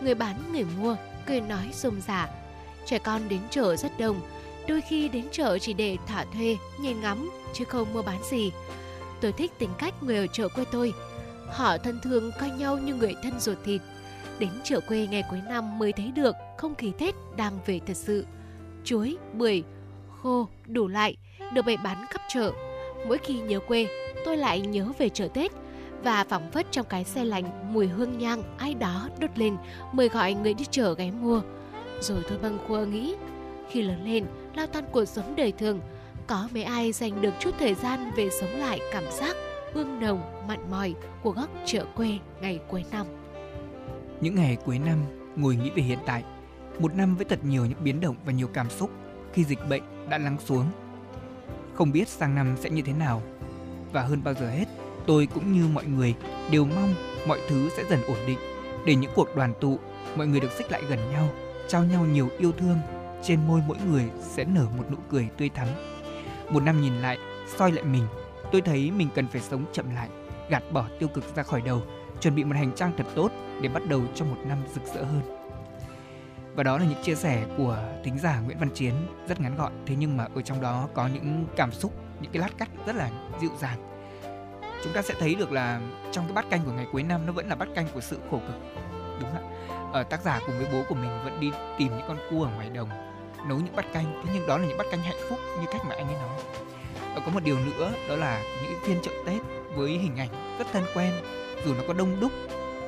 [0.01, 2.29] Người bán, người mua, cười nói rôm rả.
[2.87, 4.21] Trẻ con đến chợ rất đông,
[4.69, 8.53] đôi khi đến chợ chỉ để thả thuê, nhìn ngắm, chứ không mua bán gì.
[9.21, 10.93] Tôi thích tính cách người ở chợ quê tôi.
[11.49, 13.81] Họ thân thương coi nhau như người thân ruột thịt.
[14.39, 17.97] Đến chợ quê ngày cuối năm mới thấy được không khí Tết đang về thật
[17.97, 18.27] sự.
[18.85, 19.63] Chuối, bưởi,
[20.23, 21.17] khô, đủ lại–
[21.53, 22.53] được bày bán khắp chợ.
[23.07, 23.87] Mỗi khi nhớ quê,
[24.25, 25.53] tôi lại nhớ về chợ Tết
[26.03, 29.57] và phảng phất trong cái xe lạnh mùi hương nhang ai đó đốt lên
[29.93, 31.43] mời gọi người đi chợ ghé mua.
[32.01, 33.15] Rồi tôi bâng khuơ nghĩ,
[33.71, 35.81] khi lớn lên, lao tan cuộc sống đời thường,
[36.27, 39.37] có mấy ai dành được chút thời gian về sống lại cảm giác
[39.73, 43.07] hương nồng, mặn mòi của góc chợ quê ngày cuối năm.
[44.21, 44.99] Những ngày cuối năm,
[45.37, 46.25] ngồi nghĩ về hiện tại,
[46.79, 48.91] một năm với thật nhiều những biến động và nhiều cảm xúc
[49.33, 50.65] khi dịch bệnh đã lắng xuống
[51.81, 53.23] không biết sang năm sẽ như thế nào.
[53.93, 54.65] Và hơn bao giờ hết,
[55.07, 56.15] tôi cũng như mọi người
[56.51, 56.95] đều mong
[57.27, 58.39] mọi thứ sẽ dần ổn định
[58.87, 59.79] để những cuộc đoàn tụ,
[60.17, 61.29] mọi người được xích lại gần nhau,
[61.69, 62.79] trao nhau nhiều yêu thương,
[63.23, 65.69] trên môi mỗi người sẽ nở một nụ cười tươi thắm.
[66.51, 67.19] Một năm nhìn lại,
[67.57, 68.07] soi lại mình,
[68.53, 70.09] tôi thấy mình cần phải sống chậm lại,
[70.51, 71.83] gạt bỏ tiêu cực ra khỏi đầu,
[72.21, 75.05] chuẩn bị một hành trang thật tốt để bắt đầu cho một năm rực rỡ
[75.05, 75.40] hơn.
[76.55, 78.95] Và đó là những chia sẻ của thính giả Nguyễn Văn Chiến
[79.29, 82.41] rất ngắn gọn thế nhưng mà ở trong đó có những cảm xúc, những cái
[82.41, 83.11] lát cắt rất là
[83.41, 83.79] dịu dàng.
[84.85, 85.81] Chúng ta sẽ thấy được là
[86.13, 88.19] trong cái bát canh của ngày cuối năm nó vẫn là bát canh của sự
[88.31, 88.57] khổ cực.
[89.21, 89.43] Đúng ạ.
[89.93, 92.51] Ở tác giả cùng với bố của mình vẫn đi tìm những con cua ở
[92.55, 92.89] ngoài đồng
[93.49, 95.85] nấu những bát canh thế nhưng đó là những bát canh hạnh phúc như cách
[95.89, 96.39] mà anh ấy nói
[97.15, 99.41] và có một điều nữa đó là những phiên chợ Tết
[99.75, 101.13] với hình ảnh rất thân quen
[101.65, 102.33] dù nó có đông đúc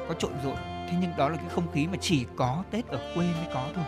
[0.08, 0.56] có trộn rộn
[0.92, 3.68] thế nhưng đó là cái không khí mà chỉ có Tết ở quê mới có
[3.74, 3.84] thôi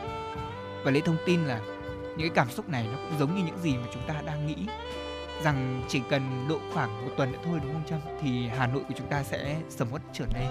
[0.84, 1.60] và lấy thông tin là
[2.08, 4.46] những cái cảm xúc này nó cũng giống như những gì mà chúng ta đang
[4.46, 4.56] nghĩ
[5.42, 8.82] rằng chỉ cần độ khoảng một tuần nữa thôi đúng không Trâm thì Hà Nội
[8.88, 10.46] của chúng ta sẽ sầm uất trở nên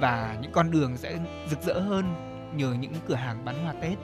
[0.00, 1.18] và những con đường sẽ
[1.50, 2.04] rực rỡ hơn
[2.56, 3.98] nhờ những cửa hàng bán hoa Tết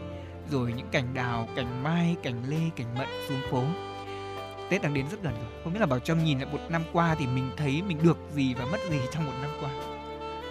[0.50, 3.62] rồi những cành đào, cành mai, cành lê, cành mận xuống phố.
[4.70, 5.62] Tết đang đến rất gần rồi.
[5.64, 8.16] Không biết là Bảo Trâm nhìn lại một năm qua thì mình thấy mình được
[8.34, 9.99] gì và mất gì trong một năm qua.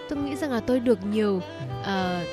[0.10, 1.36] Tôi nghĩ rằng là tôi được nhiều,
[1.82, 1.86] uh,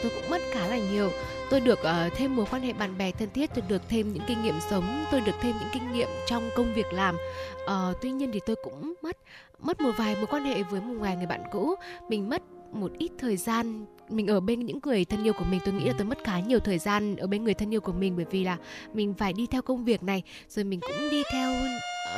[0.02, 1.10] tôi cũng mất khá là nhiều.
[1.50, 4.22] Tôi được uh, thêm mối quan hệ bạn bè thân thiết, tôi được thêm những
[4.26, 7.16] kinh nghiệm sống, tôi được thêm những kinh nghiệm trong công việc làm.
[7.64, 9.16] Uh, tuy nhiên thì tôi cũng mất
[9.58, 11.74] mất một vài mối quan hệ với một vài người bạn cũ.
[12.08, 15.60] Mình mất một ít thời gian mình ở bên những người thân yêu của mình
[15.64, 17.92] tôi nghĩ là tôi mất khá nhiều thời gian ở bên người thân yêu của
[17.92, 18.56] mình bởi vì là
[18.94, 21.50] mình phải đi theo công việc này rồi mình cũng đi theo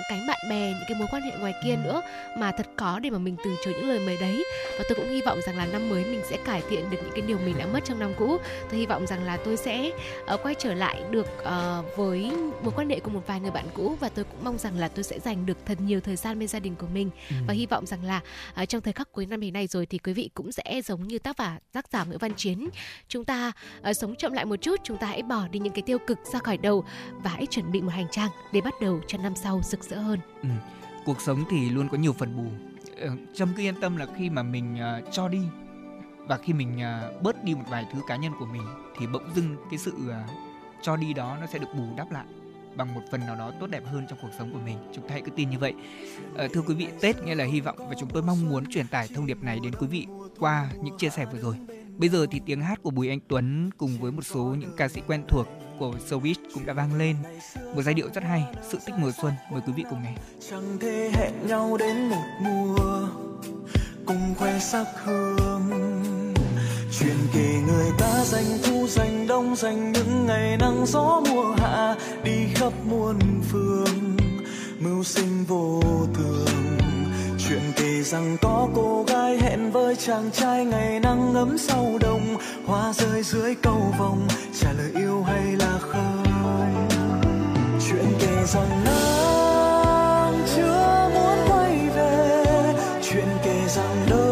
[0.08, 2.02] cánh bạn bè những cái mối quan hệ ngoài kia nữa
[2.38, 4.44] mà thật khó để mà mình từ chối những lời mời đấy.
[4.78, 7.12] Và tôi cũng hy vọng rằng là năm mới mình sẽ cải thiện được những
[7.12, 8.38] cái điều mình đã mất trong năm cũ.
[8.70, 9.90] Tôi hy vọng rằng là tôi sẽ
[10.34, 12.32] uh, quay trở lại được uh, với
[12.62, 14.88] mối quan hệ của một vài người bạn cũ và tôi cũng mong rằng là
[14.88, 17.10] tôi sẽ dành được thật nhiều thời gian bên gia đình của mình.
[17.30, 17.36] Ừ.
[17.46, 18.20] và hy vọng rằng là
[18.62, 21.18] uh, trong thời khắc cuối năm này rồi thì quý vị cũng sẽ giống như
[21.18, 22.68] tác giả tác giả Nguyễn Văn Chiến.
[23.08, 23.52] Chúng ta
[23.90, 26.18] uh, sống chậm lại một chút chúng ta hãy bỏ đi những cái tiêu cực
[26.32, 26.84] ra khỏi đầu
[27.22, 29.98] và hãy chuẩn bị một hành trang để bắt đầu cho năm sau rực rỡ
[29.98, 30.20] hơn.
[30.42, 30.48] Ừ.
[31.04, 32.44] cuộc sống thì luôn có nhiều phần bù.
[33.00, 35.40] Ờ, Trâm cứ yên tâm là khi mà mình uh, cho đi
[36.26, 38.62] và khi mình uh, bớt đi một vài thứ cá nhân của mình
[38.98, 40.30] thì bỗng dưng cái sự uh,
[40.82, 42.26] cho đi đó nó sẽ được bù đắp lại
[42.76, 44.76] bằng một phần nào đó tốt đẹp hơn trong cuộc sống của mình.
[44.94, 45.74] Chúng ta hãy cứ tin như vậy.
[46.36, 48.86] À, thưa quý vị tết nghĩa là hy vọng và chúng tôi mong muốn truyền
[48.86, 50.06] tải thông điệp này đến quý vị
[50.38, 51.56] qua những chia sẻ vừa rồi.
[51.96, 54.88] Bây giờ thì tiếng hát của bùi anh tuấn cùng với một số những ca
[54.88, 55.48] sĩ quen thuộc
[55.78, 57.16] của showbiz cũng đã vang lên.
[57.74, 59.32] Một giai điệu rất hay, sự tích mùa xuân.
[59.50, 60.14] Mời quý vị cùng nghe.
[60.50, 63.08] Chẳng thể hẹn nhau đến một mùa
[64.06, 65.62] cùng khoe sắc hương.
[66.98, 71.96] Chuyện kể người ta dành thu dành đông dành những ngày nắng gió mùa hạ
[72.24, 73.18] đi khắp muôn
[73.48, 74.16] phương.
[74.78, 75.82] Mưu sinh vô
[76.14, 76.77] thường
[77.48, 82.36] chuyện kể rằng có cô gái hẹn với chàng trai ngày nắng ấm sau đông
[82.66, 84.28] hoa rơi dưới cầu vồng,
[84.60, 86.72] trả lời yêu hay là khơi.
[87.88, 92.44] Chuyện kể rằng nắng chưa muốn quay về,
[93.02, 94.27] chuyện kể rằng đông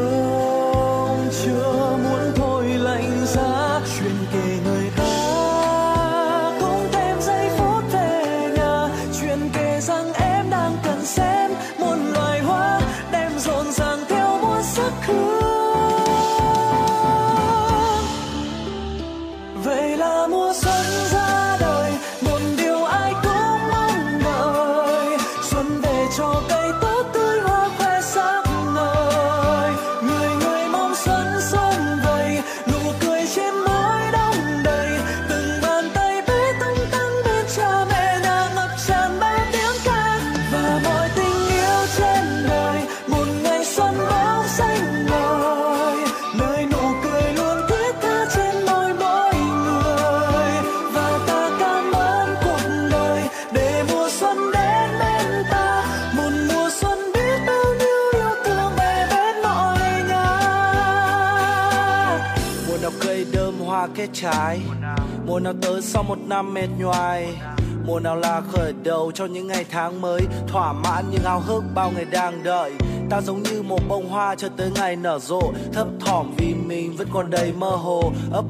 [64.21, 64.61] trái.
[65.27, 67.35] Mùa nào tới sau một năm mệt nhoài.
[67.87, 70.21] Mùa nào là khởi đầu cho những ngày tháng mới.
[70.49, 72.73] Thỏa mãn những ao ước bao ngày đang đợi.
[73.11, 75.53] Ta giống như một bông hoa cho tới ngày nở rộ.
[75.73, 78.13] Thấp thỏm vì mình vẫn còn đầy mơ hồ.
[78.33, 78.45] Ấp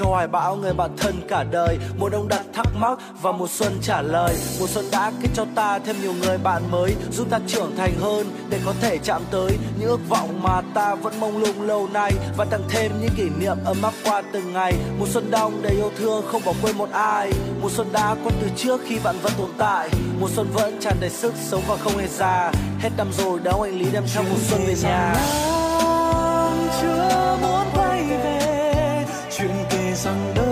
[0.00, 1.78] cho hoài bão người bạn thân cả đời.
[1.98, 4.36] Mùa đông đặt thắc mắc và mùa xuân trả lời.
[4.60, 7.92] Mùa xuân đã kết cho ta thêm nhiều người bạn mới, giúp ta trưởng thành
[8.00, 11.88] hơn để có thể chạm tới những ước vọng mà ta vẫn mong lung lâu
[11.92, 14.72] nay và tặng thêm những kỷ niệm ấm áp qua từng ngày.
[14.98, 17.32] Mùa xuân đông đầy yêu thương, không bỏ quên một ai.
[17.62, 19.90] Mùa xuân đã có từ trước khi bạn vẫn tồn tại.
[20.20, 22.52] Mùa xuân vẫn tràn đầy sức sống và không hề già.
[22.80, 25.14] Hết năm rồi đã anh lý đem theo mùa xuân về nhà.
[26.82, 27.89] Chưa muốn quay
[30.04, 30.49] chuyện kể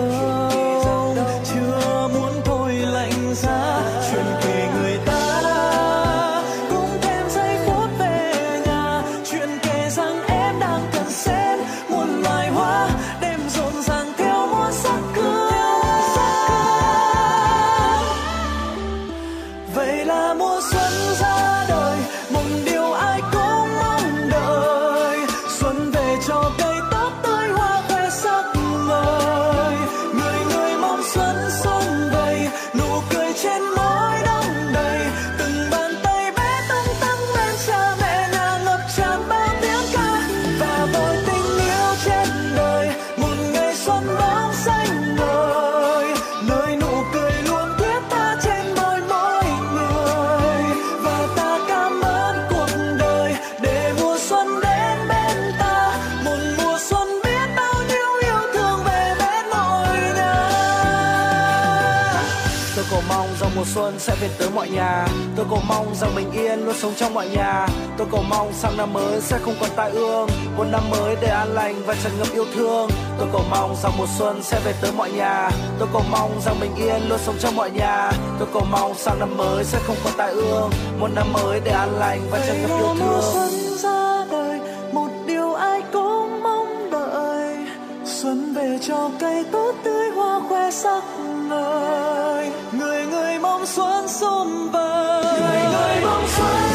[63.59, 65.07] mùa xuân sẽ về tới mọi nhà.
[65.35, 67.67] Tôi cầu mong rằng bình yên luôn sống trong mọi nhà.
[67.97, 70.29] Tôi cầu mong sang năm mới sẽ không còn tai ương.
[70.57, 72.89] Một năm mới để an lành và tràn ngập yêu thương.
[73.17, 75.49] Tôi cầu mong rằng mùa xuân sẽ về tới mọi nhà.
[75.79, 78.11] Tôi cầu mong rằng bình yên luôn sống trong mọi nhà.
[78.39, 80.69] Tôi cầu mong sang năm mới sẽ không còn tai ương.
[80.99, 83.21] Một năm mới để an lành và tràn ngập yêu thương.
[83.33, 84.59] xuân ra đời
[84.93, 87.57] một điều ai cũng mong đợi.
[88.05, 91.03] Xuân về cho cây tốt tươi hoa khoe sắc
[91.49, 92.28] ngời
[93.39, 96.68] người mong xuân sum vầy người người mong xuân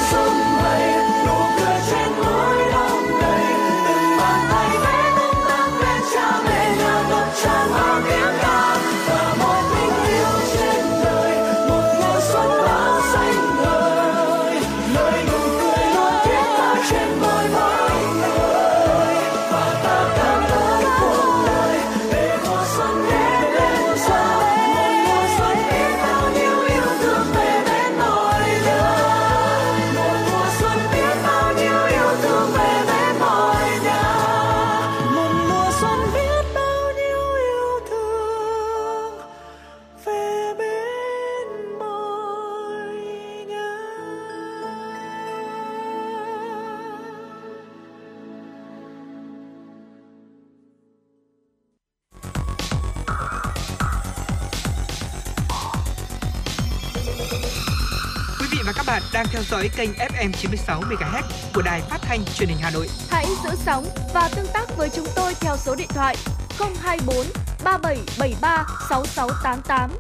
[58.67, 61.23] và các bạn đang theo dõi kênh FM 96 MHz
[61.55, 62.89] của đài phát thanh truyền hình Hà Nội.
[63.11, 63.85] Hãy giữ sóng
[64.15, 66.17] và tương tác với chúng tôi theo số điện thoại
[66.59, 67.17] 024
[67.65, 69.91] 3773 6688.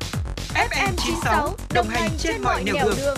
[0.54, 3.16] FM 96 đồng hành trên mọi nẻo đường.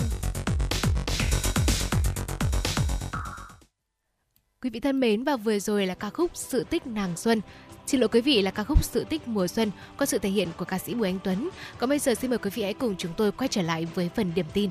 [4.61, 7.41] Quý vị thân mến và vừa rồi là ca khúc Sự tích nàng xuân.
[7.87, 10.47] Xin lỗi quý vị là ca khúc Sự tích mùa xuân có sự thể hiện
[10.57, 11.49] của ca sĩ Bùi Anh Tuấn.
[11.77, 14.09] Còn bây giờ xin mời quý vị hãy cùng chúng tôi quay trở lại với
[14.15, 14.69] phần điểm tin.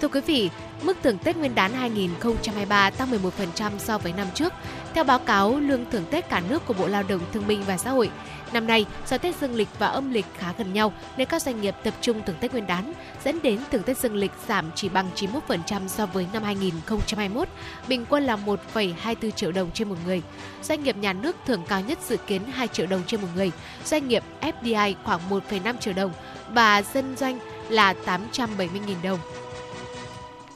[0.00, 0.50] Thưa quý vị,
[0.82, 4.52] mức thưởng Tết Nguyên đán 2023 tăng 11% so với năm trước.
[4.94, 7.76] Theo báo cáo lương thưởng Tết cả nước của Bộ Lao động Thương binh và
[7.76, 8.10] Xã hội,
[8.52, 11.60] năm nay do Tết dương lịch và âm lịch khá gần nhau nên các doanh
[11.60, 12.92] nghiệp tập trung thưởng Tết Nguyên đán,
[13.24, 15.10] dẫn đến thưởng Tết dương lịch giảm chỉ bằng
[15.48, 17.48] 91% so với năm 2021,
[17.88, 18.38] bình quân là
[18.74, 20.22] 1,24 triệu đồng trên một người.
[20.62, 23.52] Doanh nghiệp nhà nước thưởng cao nhất dự kiến 2 triệu đồng trên một người,
[23.84, 26.12] doanh nghiệp FDI khoảng 1,5 triệu đồng
[26.50, 27.38] và dân doanh
[27.68, 28.68] là 870.000
[29.02, 29.18] đồng.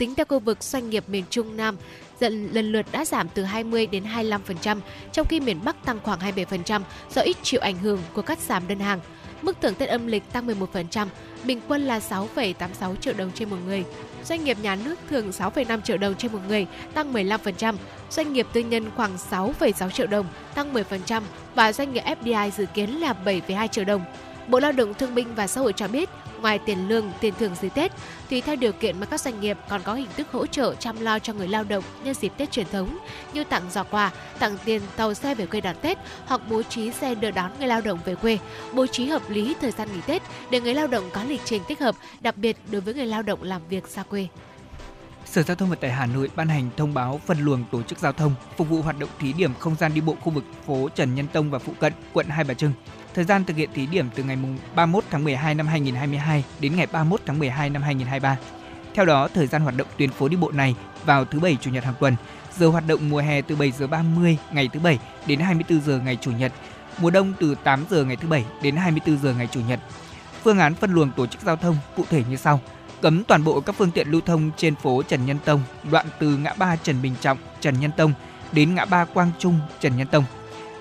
[0.00, 1.76] Tính theo khu vực doanh nghiệp miền Trung Nam,
[2.20, 4.80] dần lần lượt đã giảm từ 20 đến 25%,
[5.12, 6.80] trong khi miền Bắc tăng khoảng 27%
[7.14, 9.00] do ít chịu ảnh hưởng của cắt giảm đơn hàng.
[9.42, 11.06] Mức thưởng Tết âm lịch tăng 11%,
[11.44, 13.84] bình quân là 6,86 triệu đồng trên một người.
[14.24, 17.74] Doanh nghiệp nhà nước thường 6,5 triệu đồng trên một người, tăng 15%.
[18.10, 21.22] Doanh nghiệp tư nhân khoảng 6,6 triệu đồng, tăng 10%
[21.54, 24.02] và doanh nghiệp FDI dự kiến là 7,2 triệu đồng.
[24.48, 26.08] Bộ Lao động Thương binh và Xã hội cho biết,
[26.40, 27.92] ngoài tiền lương, tiền thưởng dịp Tết,
[28.30, 31.00] thì theo điều kiện mà các doanh nghiệp còn có hình thức hỗ trợ chăm
[31.00, 32.98] lo cho người lao động nhân dịp Tết truyền thống
[33.32, 36.92] như tặng giỏ quà, tặng tiền tàu xe về quê đón Tết hoặc bố trí
[36.92, 38.38] xe đưa đón người lao động về quê,
[38.72, 41.62] bố trí hợp lý thời gian nghỉ Tết để người lao động có lịch trình
[41.68, 44.26] thích hợp, đặc biệt đối với người lao động làm việc xa quê.
[45.24, 47.98] Sở Giao thông Vận tải Hà Nội ban hành thông báo phân luồng tổ chức
[47.98, 50.88] giao thông phục vụ hoạt động thí điểm không gian đi bộ khu vực phố
[50.94, 52.72] Trần Nhân Tông và phụ cận, quận Hai Bà Trưng.
[53.14, 54.36] Thời gian thực hiện thí điểm từ ngày
[54.74, 58.36] 31 tháng 12 năm 2022 đến ngày 31 tháng 12 năm 2023.
[58.94, 61.70] Theo đó, thời gian hoạt động tuyến phố đi bộ này vào thứ bảy chủ
[61.70, 62.16] nhật hàng tuần,
[62.58, 66.00] giờ hoạt động mùa hè từ 7 giờ 30 ngày thứ bảy đến 24 giờ
[66.04, 66.52] ngày chủ nhật,
[66.98, 69.80] mùa đông từ 8 giờ ngày thứ bảy đến 24 giờ ngày chủ nhật.
[70.42, 72.60] Phương án phân luồng tổ chức giao thông cụ thể như sau:
[73.00, 76.36] cấm toàn bộ các phương tiện lưu thông trên phố Trần Nhân Tông, đoạn từ
[76.36, 78.12] ngã ba Trần Bình Trọng, Trần Nhân Tông
[78.52, 80.24] đến ngã ba Quang Trung, Trần Nhân Tông.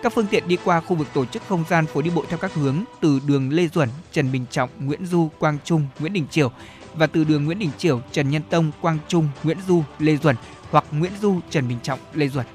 [0.03, 2.37] Các phương tiện đi qua khu vực tổ chức không gian phố đi bộ theo
[2.37, 6.27] các hướng từ đường Lê Duẩn, Trần Bình Trọng, Nguyễn Du, Quang Trung, Nguyễn Đình
[6.31, 6.51] Chiểu
[6.93, 10.35] và từ đường Nguyễn Đình Chiểu, Trần Nhân Tông, Quang Trung, Nguyễn Du, Lê Duẩn
[10.71, 12.45] hoặc Nguyễn Du, Trần Bình Trọng, Lê Duẩn.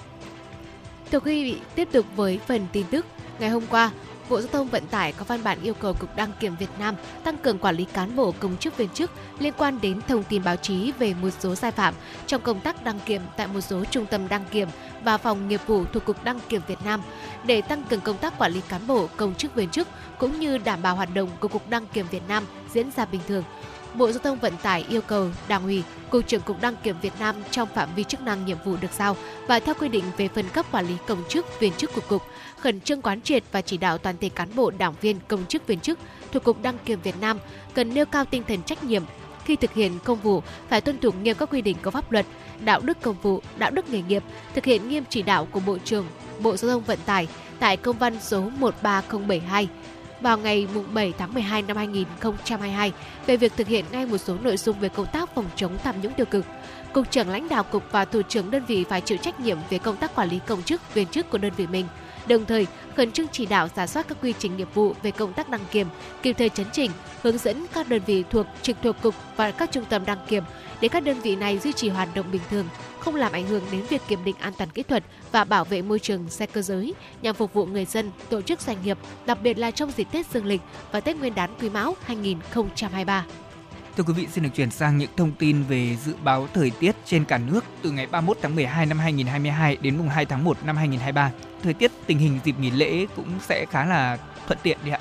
[1.13, 3.07] Thưa quý vị, tiếp tục với phần tin tức.
[3.39, 3.91] Ngày hôm qua,
[4.29, 6.95] Bộ Giao thông Vận tải có văn bản yêu cầu Cục Đăng kiểm Việt Nam
[7.25, 10.45] tăng cường quản lý cán bộ công chức viên chức liên quan đến thông tin
[10.45, 11.95] báo chí về một số sai phạm
[12.27, 14.69] trong công tác đăng kiểm tại một số trung tâm đăng kiểm
[15.05, 17.03] và phòng nghiệp vụ thuộc Cục Đăng kiểm Việt Nam
[17.45, 20.59] để tăng cường công tác quản lý cán bộ công chức viên chức cũng như
[20.59, 23.45] đảm bảo hoạt động của Cục Đăng kiểm Việt Nam diễn ra bình thường.
[23.95, 27.13] Bộ Giao thông Vận tải yêu cầu Đảng ủy, Cục trưởng Cục Đăng kiểm Việt
[27.21, 29.17] Nam trong phạm vi chức năng nhiệm vụ được giao
[29.47, 32.23] và theo quy định về phân cấp quản lý công chức viên chức của cục,
[32.65, 35.67] khẩn trương quán triệt và chỉ đạo toàn thể cán bộ đảng viên công chức
[35.67, 35.99] viên chức
[36.33, 37.39] thuộc Cục Đăng kiểm Việt Nam
[37.75, 39.03] cần nêu cao tinh thần trách nhiệm
[39.45, 42.27] khi thực hiện công vụ phải tuân thủ nghiêm các quy định của pháp luật,
[42.61, 44.23] đạo đức công vụ, đạo đức nghề nghiệp,
[44.55, 46.07] thực hiện nghiêm chỉ đạo của Bộ trưởng
[46.43, 49.69] Bộ Giao thông Vận tải tại công văn số 13072
[50.21, 52.93] vào ngày 7 tháng 12 năm 2022
[53.27, 56.01] về việc thực hiện ngay một số nội dung về công tác phòng chống tham
[56.03, 56.47] nhũng tiêu cực.
[56.93, 59.79] Cục trưởng lãnh đạo cục và thủ trưởng đơn vị phải chịu trách nhiệm về
[59.79, 61.87] công tác quản lý công chức, viên chức của đơn vị mình.
[62.29, 62.67] Đồng thời,
[62.97, 65.65] khẩn trương chỉ đạo giả soát các quy trình nghiệp vụ về công tác đăng
[65.71, 65.87] kiểm,
[66.23, 66.91] kịp thời chấn chỉnh,
[67.23, 70.45] hướng dẫn các đơn vị thuộc trực thuộc cục và các trung tâm đăng kiểm
[70.81, 72.69] để các đơn vị này duy trì hoạt động bình thường,
[72.99, 75.83] không làm ảnh hưởng đến việc kiểm định an toàn kỹ thuật và bảo vệ
[75.83, 79.39] môi trường xe cơ giới nhằm phục vụ người dân, tổ chức doanh nghiệp, đặc
[79.43, 80.61] biệt là trong dịp Tết Dương lịch
[80.93, 83.27] và Tết Nguyên đán Quý Mão 2023.
[83.97, 86.97] Thưa quý vị, xin được chuyển sang những thông tin về dự báo thời tiết
[87.05, 90.57] trên cả nước từ ngày 31 tháng 12 năm 2022 đến mùng 2 tháng 1
[90.65, 91.31] năm 2023.
[91.63, 94.99] Thời tiết tình hình dịp nghỉ lễ cũng sẽ khá là thuận tiện đi ạ.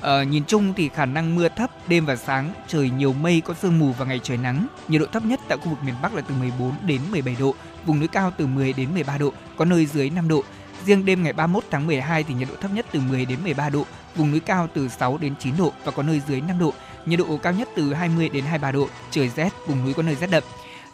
[0.00, 3.54] Ờ, nhìn chung thì khả năng mưa thấp, đêm và sáng trời nhiều mây có
[3.54, 4.66] sương mù và ngày trời nắng.
[4.88, 7.54] Nhiệt độ thấp nhất tại khu vực miền Bắc là từ 14 đến 17 độ,
[7.86, 10.42] vùng núi cao từ 10 đến 13 độ, có nơi dưới 5 độ.
[10.86, 13.68] Riêng đêm ngày 31 tháng 12 thì nhiệt độ thấp nhất từ 10 đến 13
[13.68, 13.84] độ,
[14.16, 16.74] vùng núi cao từ 6 đến 9 độ và có nơi dưới 5 độ.
[17.06, 20.14] Nhiệt độ cao nhất từ 20 đến 23 độ, trời rét, vùng núi có nơi
[20.14, 20.42] rét đậm.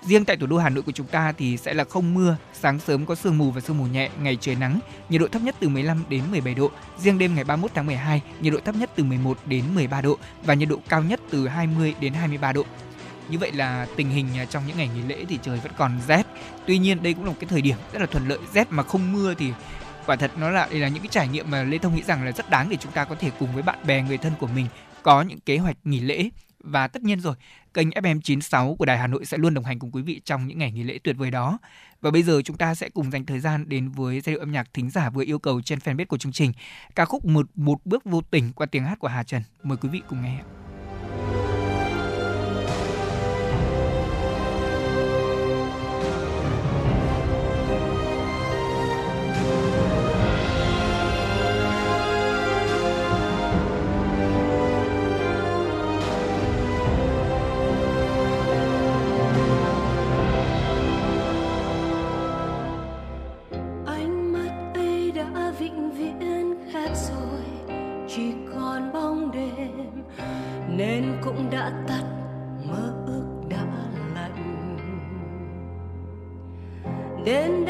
[0.02, 2.80] Riêng tại thủ đô Hà Nội của chúng ta thì sẽ là không mưa, sáng
[2.80, 5.54] sớm có sương mù và sương mù nhẹ, ngày trời nắng, nhiệt độ thấp nhất
[5.60, 6.70] từ 15 đến 17 độ.
[6.98, 10.18] Riêng đêm ngày 31 tháng 12, nhiệt độ thấp nhất từ 11 đến 13 độ
[10.44, 12.62] và nhiệt độ cao nhất từ 20 đến 23 độ.
[13.28, 16.00] Như vậy là tình hình à, trong những ngày nghỉ lễ thì trời vẫn còn
[16.08, 16.26] rét.
[16.66, 18.82] Tuy nhiên đây cũng là một cái thời điểm rất là thuận lợi rét mà
[18.82, 19.52] không mưa thì
[20.06, 22.24] quả thật nó là đây là những cái trải nghiệm mà Lê Thông nghĩ rằng
[22.24, 24.46] là rất đáng để chúng ta có thể cùng với bạn bè người thân của
[24.46, 24.66] mình
[25.06, 26.30] có những kế hoạch nghỉ lễ
[26.60, 27.34] và tất nhiên rồi,
[27.74, 30.46] kênh FM 96 của Đài Hà Nội sẽ luôn đồng hành cùng quý vị trong
[30.46, 31.58] những ngày nghỉ lễ tuyệt vời đó.
[32.00, 34.52] Và bây giờ chúng ta sẽ cùng dành thời gian đến với giai điệu âm
[34.52, 36.52] nhạc thính giả vừa yêu cầu trên fanpage của chương trình.
[36.94, 39.42] Ca khúc một một bước vô tình qua tiếng hát của Hà Trần.
[39.62, 40.38] Mời quý vị cùng nghe.
[40.38, 40.65] Ạ.
[77.26, 77.66] đến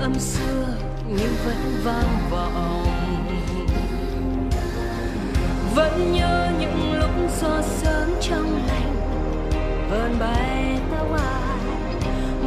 [0.00, 0.66] âm xưa,
[1.08, 2.86] nhưng vẫn vang vọng.
[5.74, 8.96] Vẫn nhớ những lúc gió sớm trong lành
[9.90, 11.58] vườn bay tao ai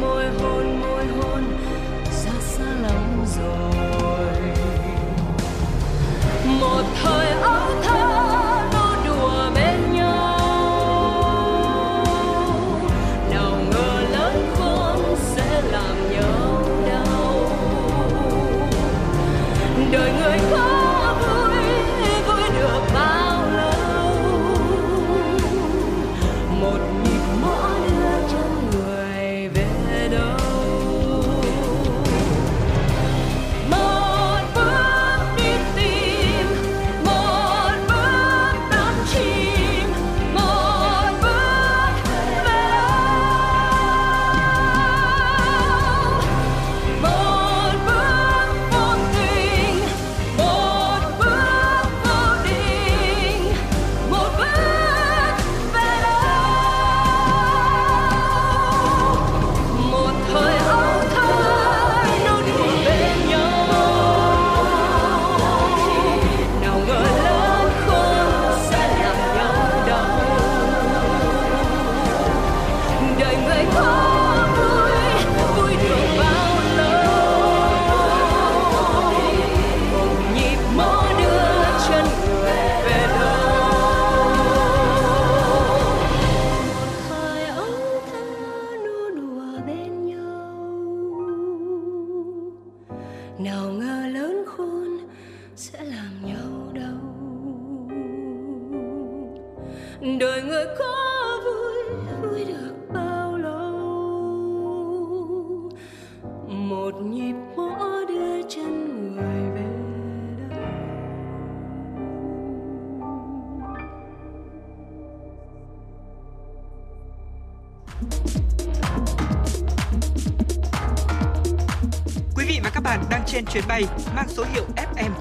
[0.00, 0.73] môi hôn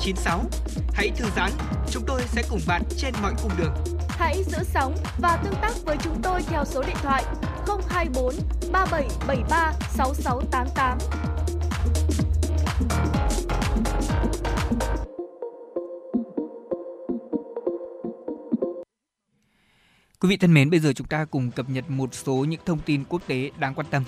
[0.04, 0.39] FM96.
[0.93, 1.51] Hãy thư giãn,
[1.91, 3.74] chúng tôi sẽ cùng bạn trên mọi cung đường.
[4.10, 7.24] Hãy giữ sóng và tương tác với chúng tôi theo số điện thoại
[7.89, 8.36] 024
[8.72, 10.97] 3773 6688.
[20.20, 22.80] Quý vị thân mến, bây giờ chúng ta cùng cập nhật một số những thông
[22.80, 24.04] tin quốc tế đáng quan tâm.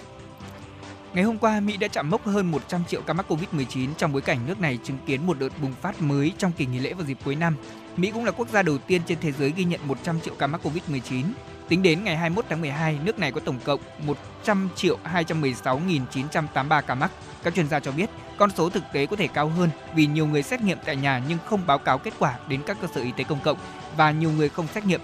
[1.16, 4.22] Ngày hôm qua, Mỹ đã chạm mốc hơn 100 triệu ca mắc Covid-19 trong bối
[4.22, 7.06] cảnh nước này chứng kiến một đợt bùng phát mới trong kỳ nghỉ lễ vào
[7.06, 7.56] dịp cuối năm.
[7.98, 10.48] Mỹ cũng là quốc gia đầu tiên trên thế giới ghi nhận 100 triệu ca
[10.48, 11.24] mắc Covid-19.
[11.68, 16.96] Tính đến ngày 21 tháng 12, nước này có tổng cộng 100 triệu 216.983 ca
[16.96, 17.12] mắc.
[17.44, 20.28] Các chuyên gia cho biết, con số thực tế có thể cao hơn vì nhiều
[20.28, 23.02] người xét nghiệm tại nhà nhưng không báo cáo kết quả đến các cơ sở
[23.02, 23.58] y tế công cộng
[23.98, 25.02] và nhiều người không xét nghiệm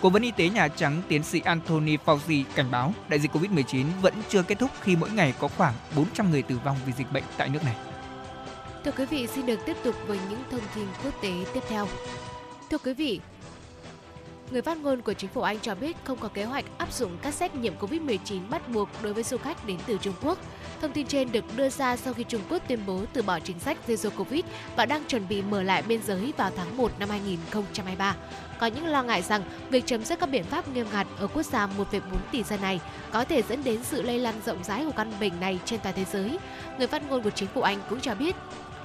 [0.00, 3.86] Cố vấn y tế Nhà Trắng tiến sĩ Anthony Fauci cảnh báo đại dịch COVID-19
[4.02, 7.12] vẫn chưa kết thúc khi mỗi ngày có khoảng 400 người tử vong vì dịch
[7.12, 7.76] bệnh tại nước này.
[8.84, 11.88] Thưa quý vị, xin được tiếp tục với những thông tin quốc tế tiếp theo.
[12.70, 13.20] Thưa quý vị,
[14.50, 17.18] Người phát ngôn của chính phủ Anh cho biết không có kế hoạch áp dụng
[17.22, 20.38] các xét nghiệm COVID-19 bắt buộc đối với du khách đến từ Trung Quốc.
[20.80, 23.58] Thông tin trên được đưa ra sau khi Trung Quốc tuyên bố từ bỏ chính
[23.58, 24.44] sách Zero Covid
[24.76, 28.16] và đang chuẩn bị mở lại biên giới vào tháng 1 năm 2023.
[28.58, 31.42] Có những lo ngại rằng việc chấm dứt các biện pháp nghiêm ngặt ở quốc
[31.42, 32.00] gia 1,4
[32.32, 32.80] tỷ dân này
[33.12, 35.94] có thể dẫn đến sự lây lan rộng rãi của căn bệnh này trên toàn
[35.94, 36.38] thế giới.
[36.78, 38.36] Người phát ngôn của chính phủ Anh cũng cho biết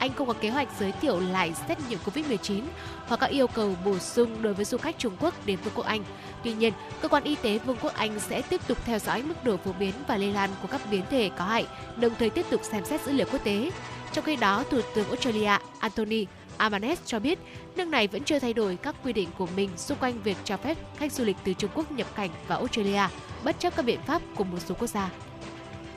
[0.04, 2.62] anh không có kế hoạch giới thiệu lại xét nghiệm COVID-19
[3.08, 5.86] hoặc các yêu cầu bổ sung đối với du khách Trung Quốc đến Vương quốc
[5.86, 6.04] Anh.
[6.44, 9.44] Tuy nhiên, cơ quan y tế Vương quốc Anh sẽ tiếp tục theo dõi mức
[9.44, 11.66] độ phổ biến và lây lan của các biến thể có hại,
[11.98, 13.72] đồng thời tiếp tục xem xét dữ liệu quốc tế.
[14.14, 16.26] Trong khi đó, Thủ tướng Australia Anthony
[16.58, 17.40] Albanese cho biết
[17.76, 20.58] nước này vẫn chưa thay đổi các quy định của mình xung quanh việc cho
[20.58, 23.08] phép khách du lịch từ Trung Quốc nhập cảnh vào Australia,
[23.44, 25.10] bất chấp các biện pháp của một số quốc gia.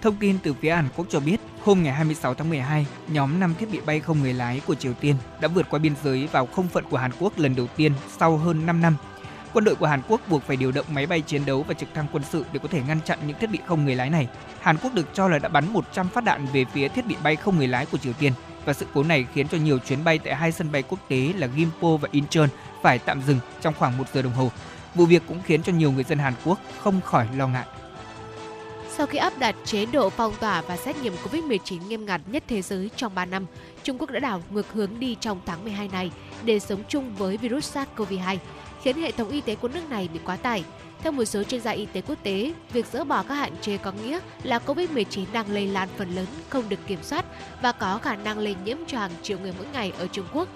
[0.03, 3.55] Thông tin từ phía Hàn Quốc cho biết, hôm ngày 26 tháng 12, nhóm 5
[3.59, 6.47] thiết bị bay không người lái của Triều Tiên đã vượt qua biên giới vào
[6.47, 8.97] không phận của Hàn Quốc lần đầu tiên sau hơn 5 năm.
[9.53, 11.95] Quân đội của Hàn Quốc buộc phải điều động máy bay chiến đấu và trực
[11.95, 14.29] thăng quân sự để có thể ngăn chặn những thiết bị không người lái này.
[14.61, 17.37] Hàn Quốc được cho là đã bắn 100 phát đạn về phía thiết bị bay
[17.37, 18.33] không người lái của Triều Tiên
[18.67, 21.33] và sự cố này khiến cho nhiều chuyến bay tại hai sân bay quốc tế
[21.37, 22.49] là Gimpo và Incheon
[22.83, 24.51] phải tạm dừng trong khoảng một giờ đồng hồ.
[24.95, 27.67] Vụ việc cũng khiến cho nhiều người dân Hàn Quốc không khỏi lo ngại.
[28.97, 32.43] Sau khi áp đặt chế độ phong tỏa và xét nghiệm COVID-19 nghiêm ngặt nhất
[32.49, 33.47] thế giới trong 3 năm,
[33.83, 36.11] Trung Quốc đã đảo ngược hướng đi trong tháng 12 này
[36.45, 38.37] để sống chung với virus SARS-CoV-2,
[38.83, 40.65] khiến hệ thống y tế của nước này bị quá tải.
[41.03, 43.77] Theo một số chuyên gia y tế quốc tế, việc dỡ bỏ các hạn chế
[43.77, 47.25] có nghĩa là COVID-19 đang lây lan phần lớn không được kiểm soát
[47.63, 50.49] và có khả năng lây nhiễm cho hàng triệu người mỗi ngày ở Trung Quốc.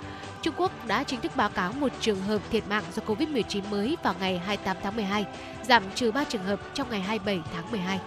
[0.43, 3.97] Trung Quốc đã chính thức báo cáo một trường hợp thiệt mạng do COVID-19 mới
[4.03, 5.25] vào ngày 28 tháng 12,
[5.69, 8.01] giảm trừ 3 trường hợp trong ngày 27 tháng 12.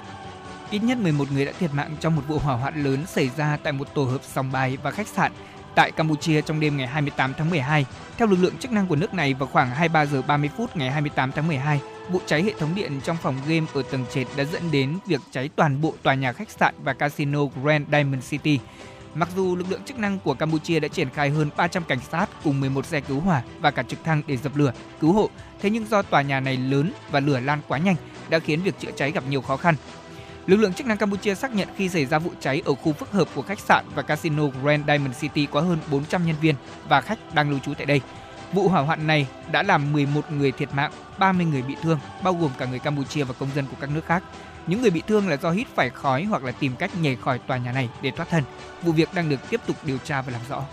[0.74, 3.58] Ít nhất 11 người đã thiệt mạng trong một vụ hỏa hoạn lớn xảy ra
[3.64, 5.32] tại một tổ hợp sòng bài và khách sạn
[5.76, 7.86] tại Campuchia trong đêm ngày 28 tháng 12.
[8.18, 10.92] Theo lực lượng chức năng của nước này vào khoảng 23 giờ 30 phút ngày
[10.92, 14.44] 28 tháng 12, vụ cháy hệ thống điện trong phòng game ở tầng trệt đã
[14.44, 18.60] dẫn đến việc cháy toàn bộ tòa nhà khách sạn và casino Grand Diamond City.
[19.16, 22.30] Mặc dù lực lượng chức năng của Campuchia đã triển khai hơn 300 cảnh sát
[22.44, 25.30] cùng 11 xe cứu hỏa và cả trực thăng để dập lửa, cứu hộ,
[25.62, 27.96] thế nhưng do tòa nhà này lớn và lửa lan quá nhanh
[28.30, 29.76] đã khiến việc chữa cháy gặp nhiều khó khăn.
[30.48, 33.12] Lực lượng chức năng Campuchia xác nhận khi xảy ra vụ cháy ở khu phức
[33.12, 36.56] hợp của khách sạn và casino Grand Diamond City có hơn 400 nhân viên
[36.90, 38.02] và khách đang lưu trú tại đây.
[38.54, 42.34] Vụ hỏa hoạn này đã làm 11 người thiệt mạng, 30 người bị thương, bao
[42.34, 44.24] gồm cả người Campuchia và công dân của các nước khác.
[44.68, 47.40] Những người bị thương là do hít phải khói hoặc là tìm cách nhảy khỏi
[47.40, 48.44] tòa nhà này để thoát thân.
[48.84, 50.64] Vụ việc đang được tiếp tục điều tra và làm rõ.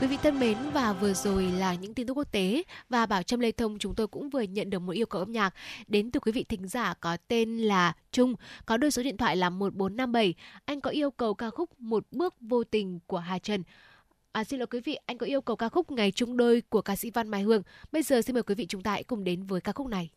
[0.00, 3.22] Quý vị thân mến và vừa rồi là những tin tức quốc tế và Bảo
[3.22, 5.54] Trâm Lê Thông chúng tôi cũng vừa nhận được một yêu cầu âm nhạc
[5.86, 8.34] đến từ quý vị thính giả có tên là Trung,
[8.66, 10.34] có đôi số điện thoại là 1457.
[10.64, 13.62] Anh có yêu cầu ca khúc Một bước vô tình của Hà Trần.
[14.32, 16.82] À, xin lỗi quý vị, anh có yêu cầu ca khúc Ngày chung đôi của
[16.82, 17.62] ca sĩ Văn Mai Hương.
[17.92, 20.10] Bây giờ xin mời quý vị chúng ta hãy cùng đến với ca khúc này.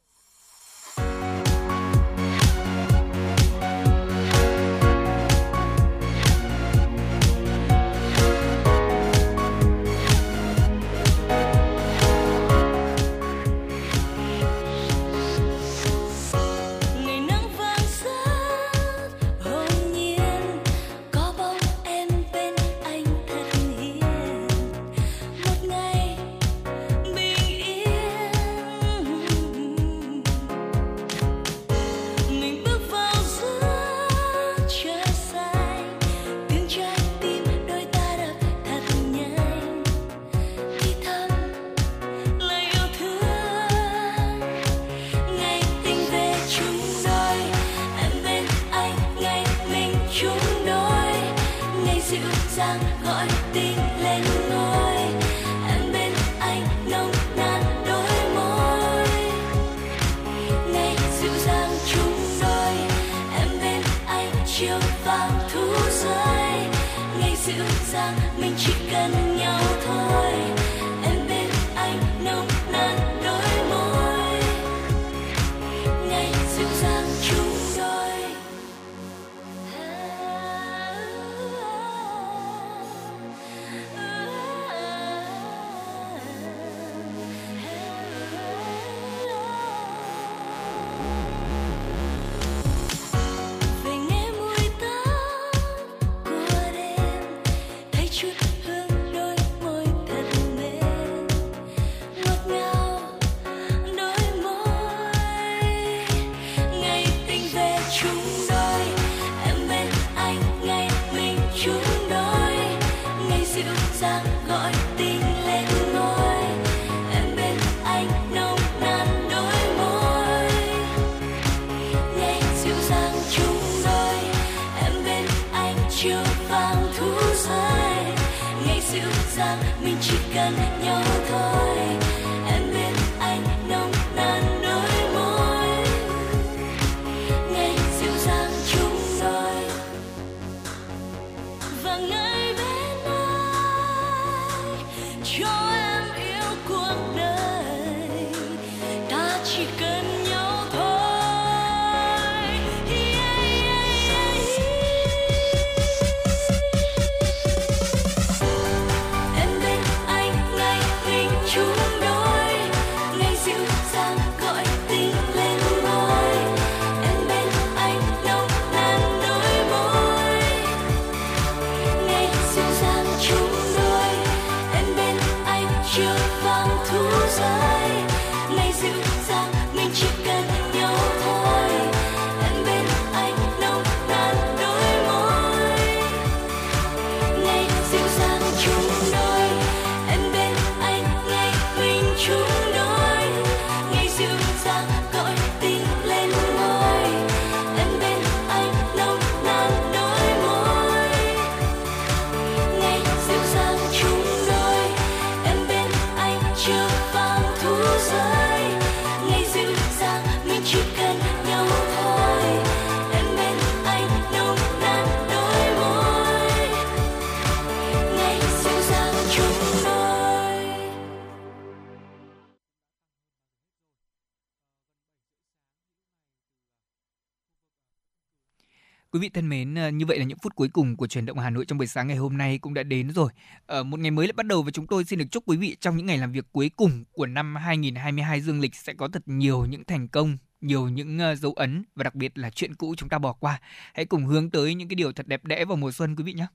[229.89, 232.07] Như vậy là những phút cuối cùng của chuyển động Hà Nội trong buổi sáng
[232.07, 233.31] ngày hôm nay cũng đã đến rồi.
[233.65, 235.77] Ở một ngày mới lại bắt đầu và chúng tôi xin được chúc quý vị
[235.79, 239.21] trong những ngày làm việc cuối cùng của năm 2022 dương lịch sẽ có thật
[239.25, 242.95] nhiều những thành công, nhiều những ờ, dấu ấn và đặc biệt là chuyện cũ
[242.97, 243.61] chúng ta bỏ qua.
[243.93, 246.33] Hãy cùng hướng tới những cái điều thật đẹp đẽ vào mùa xuân quý vị
[246.33, 246.47] nhé.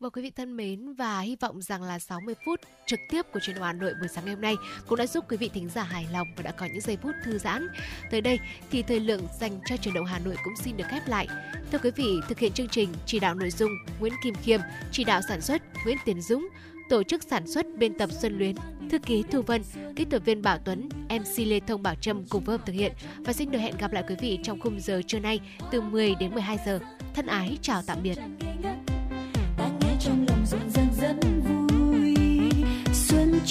[0.00, 3.40] Và quý vị thân mến và hy vọng rằng là 60 phút trực tiếp của
[3.40, 4.56] truyền hình Hà Nội buổi sáng ngày hôm nay
[4.88, 7.14] cũng đã giúp quý vị thính giả hài lòng và đã có những giây phút
[7.24, 7.68] thư giãn.
[8.10, 8.38] Tới đây
[8.70, 11.28] thì thời lượng dành cho truyền động Hà Nội cũng xin được khép lại.
[11.72, 13.70] Thưa quý vị, thực hiện chương trình chỉ đạo nội dung
[14.00, 14.60] Nguyễn Kim Khiêm,
[14.92, 16.48] chỉ đạo sản xuất Nguyễn Tiến Dũng,
[16.90, 18.56] tổ chức sản xuất biên tập Xuân Luyến,
[18.90, 19.62] thư ký Thu Vân,
[19.96, 22.92] kỹ thuật viên Bảo Tuấn, MC Lê Thông Bảo Trâm cùng phối hợp thực hiện
[23.18, 25.40] và xin được hẹn gặp lại quý vị trong khung giờ trưa nay
[25.70, 26.78] từ 10 đến 12 giờ.
[27.14, 28.18] Thân ái chào tạm biệt.